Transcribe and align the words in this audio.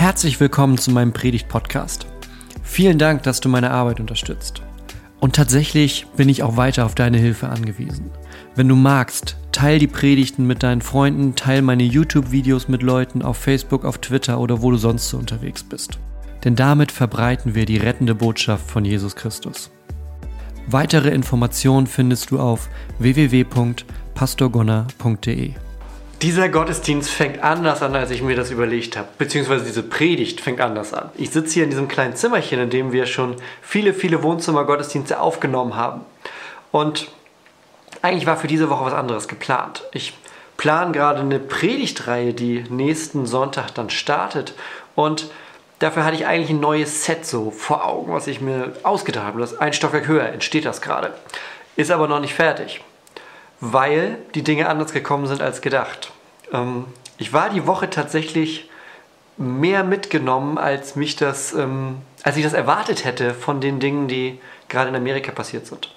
Herzlich 0.00 0.40
willkommen 0.40 0.78
zu 0.78 0.90
meinem 0.92 1.12
Predigt-Podcast. 1.12 2.06
Vielen 2.62 2.96
Dank, 2.96 3.22
dass 3.22 3.40
du 3.40 3.50
meine 3.50 3.70
Arbeit 3.70 4.00
unterstützt. 4.00 4.62
Und 5.20 5.36
tatsächlich 5.36 6.06
bin 6.16 6.30
ich 6.30 6.42
auch 6.42 6.56
weiter 6.56 6.86
auf 6.86 6.94
deine 6.94 7.18
Hilfe 7.18 7.50
angewiesen. 7.50 8.10
Wenn 8.54 8.66
du 8.66 8.76
magst, 8.76 9.36
teil 9.52 9.78
die 9.78 9.88
Predigten 9.88 10.46
mit 10.46 10.62
deinen 10.62 10.80
Freunden, 10.80 11.34
teil 11.34 11.60
meine 11.60 11.82
YouTube-Videos 11.82 12.68
mit 12.68 12.82
Leuten 12.82 13.20
auf 13.20 13.36
Facebook, 13.36 13.84
auf 13.84 13.98
Twitter 13.98 14.40
oder 14.40 14.62
wo 14.62 14.70
du 14.70 14.78
sonst 14.78 15.10
so 15.10 15.18
unterwegs 15.18 15.62
bist. 15.62 15.98
Denn 16.44 16.56
damit 16.56 16.92
verbreiten 16.92 17.54
wir 17.54 17.66
die 17.66 17.76
rettende 17.76 18.14
Botschaft 18.14 18.70
von 18.70 18.86
Jesus 18.86 19.14
Christus. 19.14 19.70
Weitere 20.66 21.10
Informationen 21.10 21.86
findest 21.86 22.30
du 22.30 22.40
auf 22.40 22.70
www.pastorgonner.de. 23.00 25.52
Dieser 26.22 26.50
Gottesdienst 26.50 27.08
fängt 27.08 27.42
anders 27.42 27.82
an, 27.82 27.96
als 27.96 28.10
ich 28.10 28.20
mir 28.20 28.36
das 28.36 28.50
überlegt 28.50 28.94
habe. 28.98 29.08
Beziehungsweise 29.16 29.64
diese 29.64 29.82
Predigt 29.82 30.42
fängt 30.42 30.60
anders 30.60 30.92
an. 30.92 31.08
Ich 31.16 31.30
sitze 31.30 31.54
hier 31.54 31.64
in 31.64 31.70
diesem 31.70 31.88
kleinen 31.88 32.14
Zimmerchen, 32.14 32.60
in 32.60 32.68
dem 32.68 32.92
wir 32.92 33.06
schon 33.06 33.36
viele, 33.62 33.94
viele 33.94 34.22
Wohnzimmer-Gottesdienste 34.22 35.18
aufgenommen 35.18 35.76
haben. 35.76 36.02
Und 36.72 37.08
eigentlich 38.02 38.26
war 38.26 38.36
für 38.36 38.48
diese 38.48 38.68
Woche 38.68 38.84
was 38.84 38.92
anderes 38.92 39.28
geplant. 39.28 39.82
Ich 39.92 40.12
plane 40.58 40.92
gerade 40.92 41.20
eine 41.20 41.38
Predigtreihe, 41.38 42.34
die 42.34 42.64
nächsten 42.68 43.24
Sonntag 43.24 43.70
dann 43.74 43.88
startet. 43.88 44.52
Und 44.94 45.30
dafür 45.78 46.04
hatte 46.04 46.16
ich 46.16 46.26
eigentlich 46.26 46.50
ein 46.50 46.60
neues 46.60 47.06
Set 47.06 47.24
so 47.24 47.50
vor 47.50 47.86
Augen, 47.86 48.12
was 48.12 48.26
ich 48.26 48.42
mir 48.42 48.74
ausgedacht 48.82 49.24
habe. 49.24 49.40
Das 49.40 49.58
ein 49.58 49.72
Stockwerk 49.72 50.06
höher 50.06 50.26
entsteht 50.26 50.66
das 50.66 50.82
gerade. 50.82 51.14
Ist 51.76 51.90
aber 51.90 52.08
noch 52.08 52.20
nicht 52.20 52.34
fertig 52.34 52.82
weil 53.60 54.18
die 54.34 54.42
Dinge 54.42 54.68
anders 54.68 54.92
gekommen 54.92 55.26
sind 55.26 55.42
als 55.42 55.60
gedacht. 55.60 56.10
Ähm, 56.52 56.86
ich 57.18 57.32
war 57.32 57.50
die 57.50 57.66
Woche 57.66 57.90
tatsächlich 57.90 58.68
mehr 59.36 59.84
mitgenommen, 59.84 60.58
als 60.58 60.96
mich 60.96 61.16
das, 61.16 61.52
ähm, 61.52 61.96
als 62.22 62.36
ich 62.36 62.44
das 62.44 62.52
erwartet 62.52 63.04
hätte 63.04 63.34
von 63.34 63.60
den 63.60 63.80
Dingen, 63.80 64.08
die 64.08 64.38
gerade 64.68 64.90
in 64.90 64.96
Amerika 64.96 65.32
passiert 65.32 65.66
sind. 65.66 65.94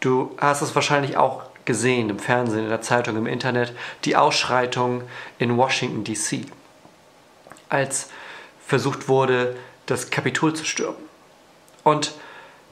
Du 0.00 0.34
hast 0.38 0.62
es 0.62 0.74
wahrscheinlich 0.74 1.16
auch 1.16 1.42
gesehen 1.64 2.10
im 2.10 2.18
Fernsehen, 2.18 2.64
in 2.64 2.68
der 2.70 2.80
Zeitung, 2.80 3.16
im 3.16 3.26
Internet, 3.26 3.72
die 4.04 4.16
Ausschreitung 4.16 5.02
in 5.38 5.56
Washington 5.56 6.04
DC, 6.04 6.46
als 7.68 8.08
versucht 8.66 9.08
wurde, 9.08 9.56
das 9.86 10.10
Kapitol 10.10 10.54
zu 10.54 10.64
stürmen. 10.64 10.96
Und 11.84 12.12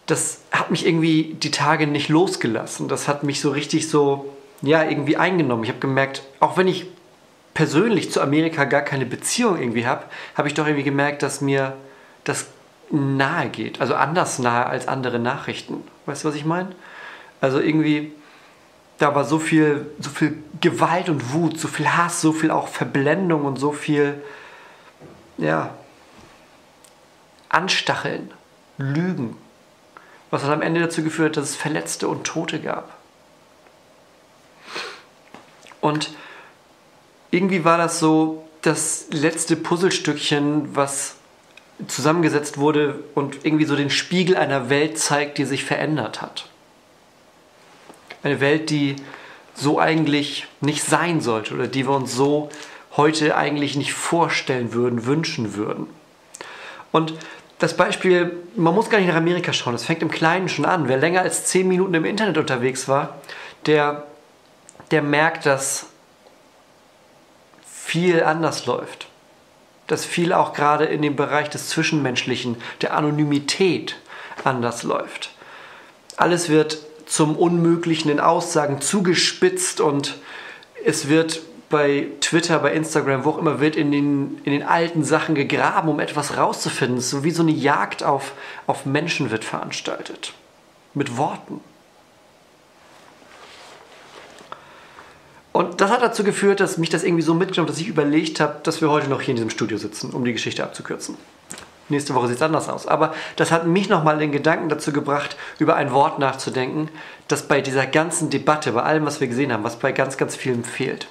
das 0.07 0.41
hat 0.51 0.71
mich 0.71 0.87
irgendwie 0.87 1.37
die 1.41 1.51
Tage 1.51 1.87
nicht 1.87 2.09
losgelassen. 2.09 2.89
Das 2.89 3.07
hat 3.07 3.23
mich 3.23 3.41
so 3.41 3.51
richtig 3.51 3.89
so, 3.89 4.35
ja, 4.63 4.83
irgendwie 4.83 5.17
eingenommen. 5.17 5.63
Ich 5.63 5.71
habe 5.71 5.79
gemerkt, 5.79 6.23
auch 6.41 6.57
wenn 6.57 6.67
ich 6.67 6.87
persönlich 7.55 8.11
zu 8.13 8.21
Amerika 8.21 8.65
gar 8.65 8.83
keine 8.83 9.07
Beziehung 9.07 9.59
irgendwie 9.59 9.87
habe, 9.87 10.05
habe 10.37 10.49
ich 10.49 10.55
doch 10.55 10.67
irgendwie 10.67 10.85
gemerkt, 10.85 11.23
dass 11.23 11.41
mir 11.41 11.77
das 12.25 12.47
nahe 12.91 13.49
geht. 13.49 13.81
Also 13.81 13.95
anders 13.95 14.39
nahe 14.39 14.67
als 14.67 14.89
andere 14.89 15.19
Nachrichten. 15.19 15.85
Weißt 16.07 16.25
du, 16.25 16.29
was 16.29 16.35
ich 16.35 16.45
meine? 16.45 16.71
Also 17.41 17.61
irgendwie, 17.61 18.13
da 18.99 19.15
war 19.15 19.25
so 19.25 19.39
viel, 19.39 19.87
so 19.99 20.11
viel 20.11 20.43
Gewalt 20.61 21.09
und 21.09 21.33
Wut, 21.33 21.59
so 21.59 21.69
viel 21.69 21.89
Hass, 21.89 22.21
so 22.21 22.33
viel 22.33 22.51
auch 22.51 22.69
Verblendung 22.69 23.45
und 23.45 23.57
so 23.57 23.73
viel, 23.73 24.23
ja, 25.39 25.75
Anstacheln, 27.49 28.33
Lügen 28.79 29.37
was 30.31 30.43
dann 30.43 30.53
am 30.53 30.63
Ende 30.63 30.81
dazu 30.81 31.03
geführt 31.03 31.37
hat, 31.37 31.43
dass 31.43 31.51
es 31.51 31.57
Verletzte 31.57 32.09
und 32.09 32.25
Tote 32.25 32.61
gab. 32.61 32.97
Und 35.81 36.11
irgendwie 37.31 37.65
war 37.65 37.79
das 37.79 37.99
so 37.99 38.45
das 38.63 39.07
letzte 39.11 39.57
Puzzlestückchen, 39.57 40.75
was 40.75 41.17
zusammengesetzt 41.89 42.59
wurde 42.59 43.03
und 43.15 43.45
irgendwie 43.45 43.65
so 43.65 43.77
den 43.77 43.91
Spiegel 43.91 44.37
einer 44.37 44.69
Welt 44.69 44.99
zeigt, 44.99 45.39
die 45.39 45.45
sich 45.45 45.65
verändert 45.65 46.21
hat. 46.21 46.47
Eine 48.23 48.41
Welt, 48.41 48.69
die 48.69 48.97
so 49.55 49.79
eigentlich 49.79 50.47
nicht 50.61 50.85
sein 50.85 51.21
sollte 51.21 51.55
oder 51.55 51.67
die 51.67 51.87
wir 51.87 51.95
uns 51.95 52.15
so 52.15 52.51
heute 52.97 53.37
eigentlich 53.37 53.77
nicht 53.77 53.95
vorstellen 53.95 54.73
würden, 54.75 55.07
wünschen 55.07 55.55
würden. 55.55 55.87
Und 56.93 57.15
das 57.59 57.77
Beispiel, 57.77 58.37
man 58.57 58.75
muss 58.75 58.91
gar 58.91 58.99
nicht 58.99 59.09
nach 59.09 59.17
Amerika 59.17 59.53
schauen, 59.53 59.75
es 59.75 59.85
fängt 59.85 60.03
im 60.03 60.11
Kleinen 60.11 60.49
schon 60.49 60.65
an. 60.65 60.89
Wer 60.89 60.97
länger 60.97 61.23
als 61.23 61.47
10 61.47 61.69
Minuten 61.69 61.95
im 61.95 62.05
Internet 62.05 62.39
unterwegs 62.39 62.89
war, 62.89 63.21
der, 63.67 64.07
der 64.91 65.03
merkt, 65.03 65.47
dass 65.47 65.90
viel 67.91 68.23
anders 68.23 68.67
läuft. 68.67 69.09
Dass 69.89 70.05
viel 70.05 70.33
auch 70.33 70.53
gerade 70.53 70.85
in 70.85 71.03
dem 71.03 71.17
Bereich 71.17 71.51
des 71.51 71.71
Zwischenmenschlichen, 71.71 72.57
der 72.83 72.95
Anonymität 72.97 73.97
anders 74.45 74.85
läuft. 74.85 75.31
Alles 76.17 76.49
wird 76.49 76.79
zum 77.07 77.35
Unmöglichen 77.35 78.09
in 78.09 78.21
Aussagen 78.21 78.81
zugespitzt 78.81 79.81
und 79.81 80.19
es 80.85 81.09
wird 81.09 81.41
bei 81.69 82.07
Twitter, 82.21 82.61
bei 82.61 82.75
Instagram, 82.75 83.25
wo 83.25 83.31
auch 83.31 83.39
immer, 83.39 83.59
wird 83.59 83.75
in 83.75 83.91
den, 83.91 84.41
in 84.45 84.53
den 84.53 84.63
alten 84.63 85.03
Sachen 85.03 85.35
gegraben, 85.35 85.89
um 85.89 85.99
etwas 85.99 86.37
rauszufinden. 86.37 87.01
So 87.01 87.25
wie 87.25 87.33
so 87.33 87.43
eine 87.43 87.51
Jagd 87.51 88.05
auf, 88.05 88.35
auf 88.69 88.87
Menschen 88.87 89.33
wird 89.33 89.45
veranstaltet. 89.45 90.33
Mit 90.95 91.17
Worten. 91.17 91.61
Und 95.53 95.81
das 95.81 95.91
hat 95.91 96.03
dazu 96.03 96.23
geführt, 96.23 96.61
dass 96.61 96.79
mich 96.79 96.91
das 96.91 97.03
irgendwie 97.03 97.23
so 97.23 97.35
mitgenommen 97.35 97.69
dass 97.69 97.81
ich 97.81 97.89
überlegt 97.89 98.41
habe, 98.41 98.61
dass 98.63 98.81
wir 98.81 98.91
heute 98.91 99.09
noch 99.09 99.21
hier 99.21 99.31
in 99.31 99.37
diesem 99.37 99.51
Studio 99.51 99.79
sitzen, 99.79 100.11
um 100.11 100.25
die 100.25 100.33
Geschichte 100.33 100.63
abzukürzen. 100.63 101.17
Nächste 101.89 102.15
Woche 102.15 102.29
sieht 102.29 102.37
es 102.37 102.43
anders 102.43 102.69
aus. 102.69 102.87
Aber 102.87 103.15
das 103.35 103.51
hat 103.51 103.67
mich 103.67 103.89
nochmal 103.89 104.19
den 104.19 104.31
Gedanken 104.31 104.69
dazu 104.69 104.93
gebracht, 104.93 105.37
über 105.59 105.75
ein 105.75 105.93
Wort 105.93 106.21
nachzudenken, 106.21 106.89
das 107.27 107.49
bei 107.49 107.61
dieser 107.61 107.87
ganzen 107.87 108.31
Debatte, 108.31 108.73
bei 108.73 108.83
allem, 108.83 109.07
was 109.07 109.21
wir 109.21 109.27
gesehen 109.27 109.53
haben, 109.53 109.65
was 109.65 109.77
bei 109.77 109.91
ganz, 109.91 110.17
ganz 110.17 110.37
vielen 110.37 110.63
fehlt 110.63 111.09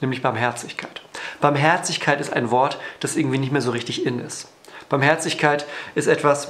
nämlich 0.00 0.22
Barmherzigkeit. 0.22 1.02
Barmherzigkeit 1.40 2.20
ist 2.20 2.32
ein 2.32 2.50
Wort, 2.50 2.78
das 3.00 3.16
irgendwie 3.16 3.38
nicht 3.38 3.52
mehr 3.52 3.62
so 3.62 3.70
richtig 3.70 4.06
in 4.06 4.20
ist. 4.20 4.48
Barmherzigkeit 4.88 5.66
ist 5.94 6.08
etwas, 6.08 6.48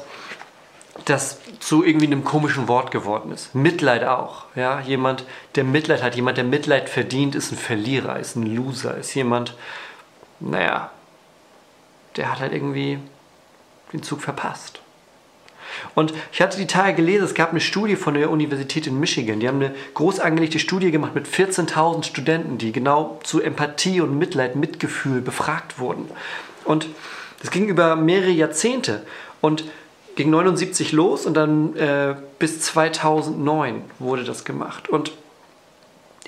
das 1.05 1.39
zu 1.61 1.85
irgendwie 1.85 2.07
einem 2.07 2.25
komischen 2.25 2.69
Wort 2.69 2.91
geworden 2.91 3.33
ist. 3.33 3.55
Mitleid 3.55 4.05
auch. 4.05 4.45
Ja? 4.55 4.81
Jemand, 4.81 5.25
der 5.55 5.65
Mitleid 5.65 6.03
hat, 6.03 6.17
jemand, 6.17 6.37
der 6.37 6.45
Mitleid 6.45 6.89
verdient, 6.89 7.35
ist 7.35 7.53
ein 7.53 7.59
Verlierer, 7.59 8.19
ist 8.19 8.37
ein 8.37 8.55
Loser, 8.55 8.97
ist 8.97 9.15
jemand, 9.15 9.55
naja, 10.41 10.91
der 12.17 12.31
hat 12.31 12.41
halt 12.41 12.53
irgendwie 12.53 12.99
den 13.93 14.03
Zug 14.03 14.21
verpasst. 14.21 14.81
Und 15.95 16.13
ich 16.33 16.43
hatte 16.43 16.59
die 16.59 16.67
Tage 16.67 16.95
gelesen, 16.95 17.25
es 17.25 17.35
gab 17.35 17.51
eine 17.51 17.61
Studie 17.61 17.97
von 17.97 18.15
der 18.15 18.31
Universität 18.31 18.87
in 18.87 18.99
Michigan. 18.99 19.41
Die 19.41 19.49
haben 19.49 19.63
eine 19.63 19.75
groß 19.95 20.19
angelegte 20.19 20.59
Studie 20.59 20.91
gemacht 20.91 21.15
mit 21.15 21.29
14.000 21.29 22.03
Studenten, 22.03 22.59
die 22.59 22.73
genau 22.73 23.21
zu 23.23 23.41
Empathie 23.41 24.01
und 24.01 24.19
Mitleid, 24.19 24.57
Mitgefühl 24.57 25.21
befragt 25.21 25.79
wurden. 25.79 26.11
Und 26.65 26.89
das 27.41 27.51
ging 27.51 27.69
über 27.69 27.97
mehrere 27.97 28.31
Jahrzehnte 28.31 29.07
und 29.41 29.65
ging 30.21 30.29
79 30.29 30.93
los 30.93 31.25
und 31.25 31.33
dann 31.33 31.75
äh, 31.77 32.15
bis 32.39 32.61
2009 32.61 33.83
wurde 33.99 34.25
das 34.25 34.45
gemacht. 34.45 34.91
Und 34.91 35.13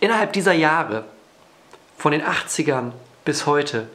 innerhalb 0.00 0.32
dieser 0.32 0.54
Jahre, 0.54 1.04
von 1.98 2.12
den 2.12 2.22
80ern 2.22 2.92
bis 3.26 3.44
heute, 3.44 3.88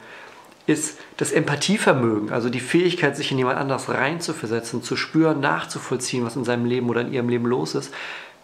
ist 0.68 1.00
das 1.16 1.32
Empathievermögen, 1.32 2.32
also 2.32 2.50
die 2.50 2.60
Fähigkeit, 2.60 3.18
sich 3.18 3.32
in 3.32 3.40
jemand 3.40 3.58
anders 3.58 3.90
reinzuversetzen, 3.90 4.84
zu 4.84 4.96
spüren, 4.96 5.40
nachzuvollziehen, 5.40 6.24
was 6.24 6.36
in 6.36 6.46
seinem 6.46 6.66
Leben 6.66 6.90
oder 6.90 7.02
in 7.02 7.12
ihrem 7.12 7.30
Leben 7.30 7.48
los 7.48 7.74
ist, 7.74 7.92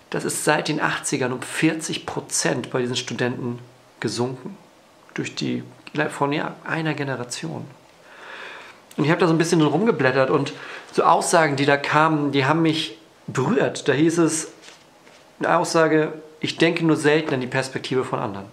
das 0.09 0.25
ist 0.25 0.43
seit 0.43 0.69
den 0.69 0.81
80ern 0.81 1.31
um 1.33 1.41
40 1.43 2.07
Prozent 2.07 2.71
bei 2.71 2.81
diesen 2.81 2.95
Studenten 2.95 3.59
gesunken. 3.99 4.57
Durch 5.13 5.35
die, 5.35 5.61
von 6.09 6.31
ja, 6.31 6.55
einer 6.63 6.95
Generation. 6.95 7.67
Und 8.97 9.05
ich 9.05 9.09
habe 9.09 9.19
da 9.19 9.27
so 9.27 9.33
ein 9.33 9.37
bisschen 9.37 9.61
rumgeblättert 9.61 10.29
und 10.29 10.53
so 10.91 11.03
Aussagen, 11.03 11.55
die 11.55 11.65
da 11.65 11.77
kamen, 11.77 12.31
die 12.31 12.45
haben 12.45 12.61
mich 12.61 12.97
berührt. 13.27 13.87
Da 13.87 13.93
hieß 13.93 14.19
es, 14.19 14.51
eine 15.39 15.57
Aussage, 15.57 16.13
ich 16.39 16.57
denke 16.57 16.85
nur 16.85 16.95
selten 16.95 17.33
an 17.33 17.41
die 17.41 17.47
Perspektive 17.47 18.03
von 18.03 18.19
anderen. 18.19 18.45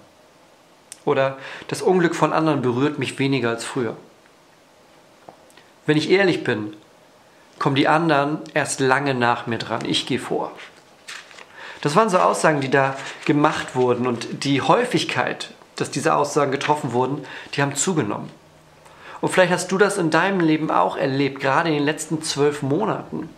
Oder 1.04 1.38
das 1.68 1.82
Unglück 1.82 2.14
von 2.14 2.32
anderen 2.32 2.62
berührt 2.62 2.98
mich 2.98 3.18
weniger 3.18 3.50
als 3.50 3.64
früher. 3.64 3.96
Wenn 5.86 5.96
ich 5.96 6.10
ehrlich 6.10 6.44
bin, 6.44 6.74
kommen 7.58 7.74
die 7.76 7.88
anderen 7.88 8.38
erst 8.54 8.80
lange 8.80 9.14
nach 9.14 9.46
mir 9.46 9.58
dran. 9.58 9.84
Ich 9.84 10.06
gehe 10.06 10.18
vor. 10.18 10.52
Das 11.80 11.96
waren 11.96 12.10
so 12.10 12.18
Aussagen, 12.18 12.60
die 12.60 12.70
da 12.70 12.96
gemacht 13.24 13.74
wurden 13.74 14.06
und 14.06 14.44
die 14.44 14.60
Häufigkeit, 14.60 15.50
dass 15.76 15.90
diese 15.90 16.14
Aussagen 16.14 16.52
getroffen 16.52 16.92
wurden, 16.92 17.24
die 17.54 17.62
haben 17.62 17.74
zugenommen. 17.74 18.30
Und 19.20 19.28
vielleicht 19.30 19.52
hast 19.52 19.70
du 19.70 19.78
das 19.78 19.98
in 19.98 20.10
deinem 20.10 20.40
Leben 20.40 20.70
auch 20.70 20.96
erlebt, 20.96 21.40
gerade 21.40 21.68
in 21.68 21.74
den 21.74 21.84
letzten 21.84 22.22
zwölf 22.22 22.62
Monaten. 22.62 23.28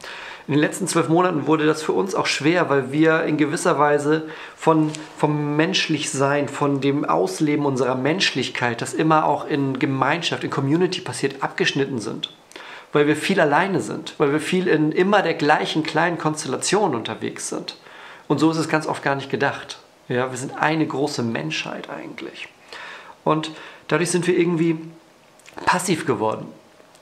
In 0.49 0.55
den 0.55 0.61
letzten 0.61 0.89
zwölf 0.89 1.09
Monaten 1.09 1.47
wurde 1.47 1.67
das 1.67 1.83
für 1.83 1.93
uns 1.93 2.15
auch 2.15 2.27
schwer, 2.27 2.69
weil 2.69 2.91
wir 2.91 3.23
in 3.25 3.37
gewisser 3.37 3.79
Weise 3.79 4.29
von, 4.57 4.91
vom 5.17 5.57
Menschlichsein, 5.57 6.49
von 6.49 6.81
dem 6.81 7.05
Ausleben 7.05 7.65
unserer 7.65 7.95
Menschlichkeit, 7.95 8.83
das 8.83 8.93
immer 8.93 9.25
auch 9.25 9.47
in 9.47 9.79
Gemeinschaft, 9.79 10.43
in 10.43 10.51
Community 10.51 11.01
passiert, 11.01 11.43
abgeschnitten 11.43 12.01
sind. 12.01 12.33
Weil 12.93 13.07
wir 13.07 13.17
viel 13.17 13.41
alleine 13.41 13.81
sind, 13.81 14.15
weil 14.19 14.33
wir 14.33 14.41
viel 14.41 14.67
in 14.67 14.93
immer 14.93 15.23
der 15.23 15.35
gleichen 15.35 15.85
kleinen 15.85 16.19
Konstellation 16.19 16.95
unterwegs 16.95 17.49
sind. 17.49 17.77
Und 18.27 18.39
so 18.39 18.51
ist 18.51 18.59
es 18.59 18.69
ganz 18.69 18.87
oft 18.87 19.03
gar 19.03 19.15
nicht 19.15 19.31
gedacht. 19.31 19.79
Ja, 20.09 20.31
wir 20.31 20.39
sind 20.39 20.61
eine 20.61 20.87
große 20.87 21.23
Menschheit 21.23 21.89
eigentlich. 21.89 22.49
Und 23.25 23.53
dadurch 23.87 24.11
sind 24.11 24.27
wir 24.27 24.37
irgendwie 24.37 24.77
passiv 25.67 26.07
geworden. 26.07 26.47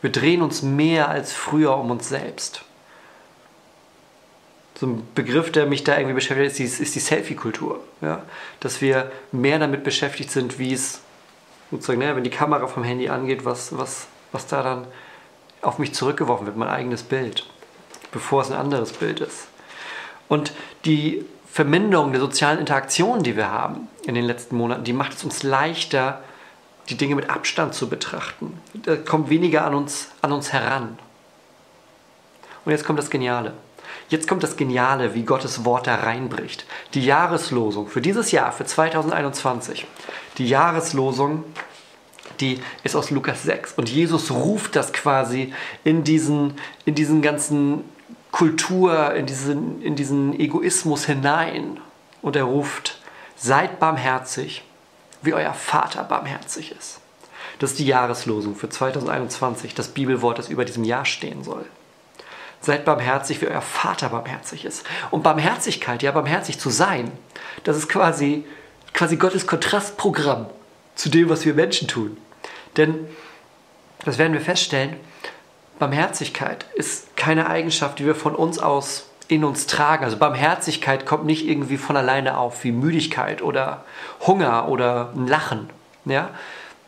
Wir 0.00 0.10
drehen 0.10 0.42
uns 0.42 0.62
mehr 0.62 1.08
als 1.08 1.32
früher 1.32 1.76
um 1.76 1.90
uns 1.90 2.08
selbst. 2.08 2.62
So 4.78 4.86
ein 4.86 5.06
Begriff, 5.14 5.52
der 5.52 5.66
mich 5.66 5.84
da 5.84 5.96
irgendwie 5.96 6.14
beschäftigt, 6.14 6.58
ist 6.60 6.78
die, 6.78 6.82
ist 6.82 6.94
die 6.94 7.00
Selfie-Kultur. 7.00 7.80
Ja? 8.00 8.22
Dass 8.60 8.80
wir 8.80 9.12
mehr 9.30 9.58
damit 9.58 9.84
beschäftigt 9.84 10.30
sind, 10.30 10.58
wie 10.58 10.72
es, 10.72 11.00
sozusagen, 11.70 11.98
naja, 11.98 12.16
wenn 12.16 12.24
die 12.24 12.30
Kamera 12.30 12.66
vom 12.66 12.82
Handy 12.82 13.08
angeht, 13.10 13.44
was, 13.44 13.76
was, 13.76 14.06
was 14.32 14.46
da 14.46 14.62
dann 14.62 14.86
auf 15.60 15.78
mich 15.78 15.92
zurückgeworfen 15.94 16.46
wird, 16.46 16.56
mein 16.56 16.68
eigenes 16.68 17.02
Bild, 17.02 17.46
bevor 18.10 18.40
es 18.40 18.50
ein 18.50 18.56
anderes 18.56 18.92
Bild 18.94 19.20
ist. 19.20 19.48
Und 20.28 20.52
die 20.86 21.26
Verminderung 21.52 22.12
der 22.12 22.20
sozialen 22.20 22.58
Interaktion, 22.58 23.22
die 23.22 23.36
wir 23.36 23.50
haben 23.50 23.88
in 24.06 24.14
den 24.14 24.24
letzten 24.24 24.56
Monaten, 24.56 24.84
die 24.84 24.92
macht 24.92 25.14
es 25.14 25.24
uns 25.24 25.42
leichter, 25.42 26.22
die 26.90 26.96
Dinge 26.96 27.14
mit 27.14 27.30
Abstand 27.30 27.74
zu 27.74 27.88
betrachten. 27.88 28.58
Da 28.74 28.96
kommt 28.96 29.30
weniger 29.30 29.64
an 29.64 29.74
uns, 29.74 30.08
an 30.22 30.32
uns 30.32 30.52
heran. 30.52 30.98
Und 32.64 32.72
jetzt 32.72 32.84
kommt 32.84 32.98
das 32.98 33.10
Geniale. 33.10 33.54
Jetzt 34.08 34.26
kommt 34.28 34.42
das 34.42 34.56
Geniale, 34.56 35.14
wie 35.14 35.22
Gottes 35.22 35.64
Wort 35.64 35.86
da 35.86 35.94
reinbricht. 35.94 36.66
Die 36.94 37.04
Jahreslosung 37.04 37.88
für 37.88 38.00
dieses 38.00 38.32
Jahr, 38.32 38.52
für 38.52 38.64
2021. 38.64 39.86
Die 40.38 40.48
Jahreslosung, 40.48 41.44
die 42.40 42.60
ist 42.82 42.96
aus 42.96 43.10
Lukas 43.10 43.44
6. 43.44 43.74
Und 43.74 43.88
Jesus 43.88 44.30
ruft 44.32 44.74
das 44.74 44.92
quasi 44.92 45.52
in 45.84 46.02
diesen, 46.02 46.54
in 46.84 46.94
diesen 46.96 47.22
ganzen 47.22 47.84
Kultur, 48.32 49.14
in 49.14 49.26
diesen, 49.26 49.80
in 49.82 49.94
diesen 49.94 50.38
Egoismus 50.38 51.04
hinein. 51.06 51.78
Und 52.20 52.36
er 52.36 52.44
ruft, 52.44 53.00
seid 53.36 53.78
barmherzig, 53.78 54.64
wie 55.22 55.34
euer 55.34 55.54
Vater 55.54 56.04
barmherzig 56.04 56.72
ist. 56.72 57.00
Das 57.58 57.72
ist 57.72 57.78
die 57.78 57.86
Jahreslosung 57.86 58.56
für 58.56 58.68
2021, 58.68 59.74
das 59.74 59.88
Bibelwort, 59.88 60.38
das 60.38 60.48
über 60.48 60.64
diesem 60.64 60.84
Jahr 60.84 61.04
stehen 61.04 61.44
soll. 61.44 61.66
Seid 62.62 62.84
barmherzig, 62.84 63.40
wie 63.40 63.48
euer 63.48 63.62
Vater 63.62 64.08
barmherzig 64.08 64.64
ist. 64.64 64.84
Und 65.10 65.22
Barmherzigkeit, 65.22 66.02
ja, 66.02 66.12
barmherzig 66.12 66.58
zu 66.58 66.70
sein, 66.70 67.12
das 67.64 67.76
ist 67.76 67.88
quasi, 67.88 68.44
quasi 68.92 69.16
Gottes 69.16 69.46
Kontrastprogramm 69.46 70.46
zu 70.94 71.08
dem, 71.08 71.28
was 71.28 71.44
wir 71.44 71.54
Menschen 71.54 71.88
tun. 71.88 72.16
Denn, 72.76 73.08
das 74.04 74.18
werden 74.18 74.32
wir 74.32 74.40
feststellen, 74.40 74.96
Barmherzigkeit 75.78 76.66
ist 76.74 77.16
keine 77.16 77.48
Eigenschaft, 77.48 77.98
die 77.98 78.06
wir 78.06 78.14
von 78.14 78.34
uns 78.34 78.58
aus 78.58 79.09
in 79.30 79.44
uns 79.44 79.66
tragen. 79.66 80.04
Also 80.04 80.16
Barmherzigkeit 80.16 81.06
kommt 81.06 81.24
nicht 81.24 81.46
irgendwie 81.46 81.76
von 81.76 81.96
alleine 81.96 82.36
auf, 82.36 82.64
wie 82.64 82.72
Müdigkeit 82.72 83.42
oder 83.42 83.84
Hunger 84.26 84.68
oder 84.68 85.12
ein 85.14 85.26
Lachen. 85.28 85.70
Ja? 86.04 86.30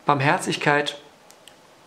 Barmherzigkeit 0.05 0.97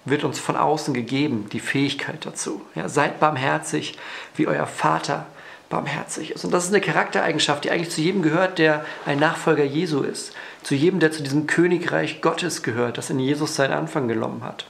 wird 0.07 0.25
uns 0.25 0.39
von 0.39 0.57
außen 0.57 0.95
gegeben, 0.95 1.49
die 1.53 1.61
Fähigkeit 1.61 2.25
dazu. 2.25 2.63
Ja? 2.75 2.89
Seid 2.89 3.21
barmherzig, 3.21 3.99
wie 4.35 4.47
euer 4.47 4.67
Vater 4.67 5.27
barmherzig 5.69 6.31
ist. 6.31 6.45
Und 6.45 6.53
das 6.53 6.65
ist 6.65 6.71
eine 6.71 6.81
Charaktereigenschaft, 6.81 7.65
die 7.65 7.71
eigentlich 7.71 7.91
zu 7.91 8.01
jedem 8.01 8.23
gehört, 8.23 8.59
der 8.59 8.85
ein 9.05 9.19
Nachfolger 9.19 9.65
Jesu 9.65 10.03
ist. 10.03 10.33
Zu 10.63 10.75
jedem, 10.75 11.01
der 11.01 11.13
zu 11.13 11.23
diesem 11.23 11.47
Königreich 11.47 12.23
Gottes 12.23 12.63
gehört, 12.63 12.97
das 12.97 13.11
in 13.11 13.19
Jesus 13.19 13.57
seinen 13.57 13.73
Anfang 13.73 14.09
genommen 14.09 14.43
hat. 14.43 14.67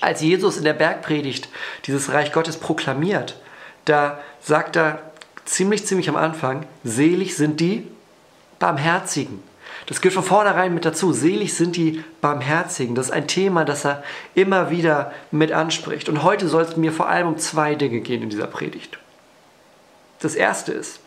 Als 0.00 0.22
Jesus 0.22 0.56
in 0.56 0.64
der 0.64 0.72
Bergpredigt 0.72 1.48
dieses 1.86 2.12
Reich 2.12 2.32
Gottes 2.32 2.56
proklamiert, 2.56 3.36
da 3.84 4.18
sagt 4.40 4.76
er 4.76 5.00
ziemlich, 5.44 5.86
ziemlich 5.86 6.08
am 6.08 6.16
Anfang, 6.16 6.66
selig 6.84 7.36
sind 7.36 7.60
die 7.60 7.86
Barmherzigen. 8.58 9.42
Das 9.86 10.00
gehört 10.00 10.14
von 10.14 10.24
vornherein 10.24 10.74
mit 10.74 10.84
dazu. 10.84 11.12
Selig 11.12 11.54
sind 11.54 11.76
die 11.76 12.04
Barmherzigen. 12.20 12.94
Das 12.94 13.06
ist 13.06 13.12
ein 13.12 13.26
Thema, 13.26 13.64
das 13.64 13.84
er 13.84 14.02
immer 14.34 14.70
wieder 14.70 15.12
mit 15.30 15.50
anspricht. 15.50 16.08
Und 16.08 16.22
heute 16.22 16.48
soll 16.48 16.62
es 16.62 16.76
mir 16.76 16.92
vor 16.92 17.08
allem 17.08 17.28
um 17.28 17.38
zwei 17.38 17.74
Dinge 17.74 18.00
gehen 18.00 18.22
in 18.22 18.30
dieser 18.30 18.46
Predigt. 18.46 18.98
Das 20.20 20.36
erste 20.36 20.72
ist, 20.72 21.00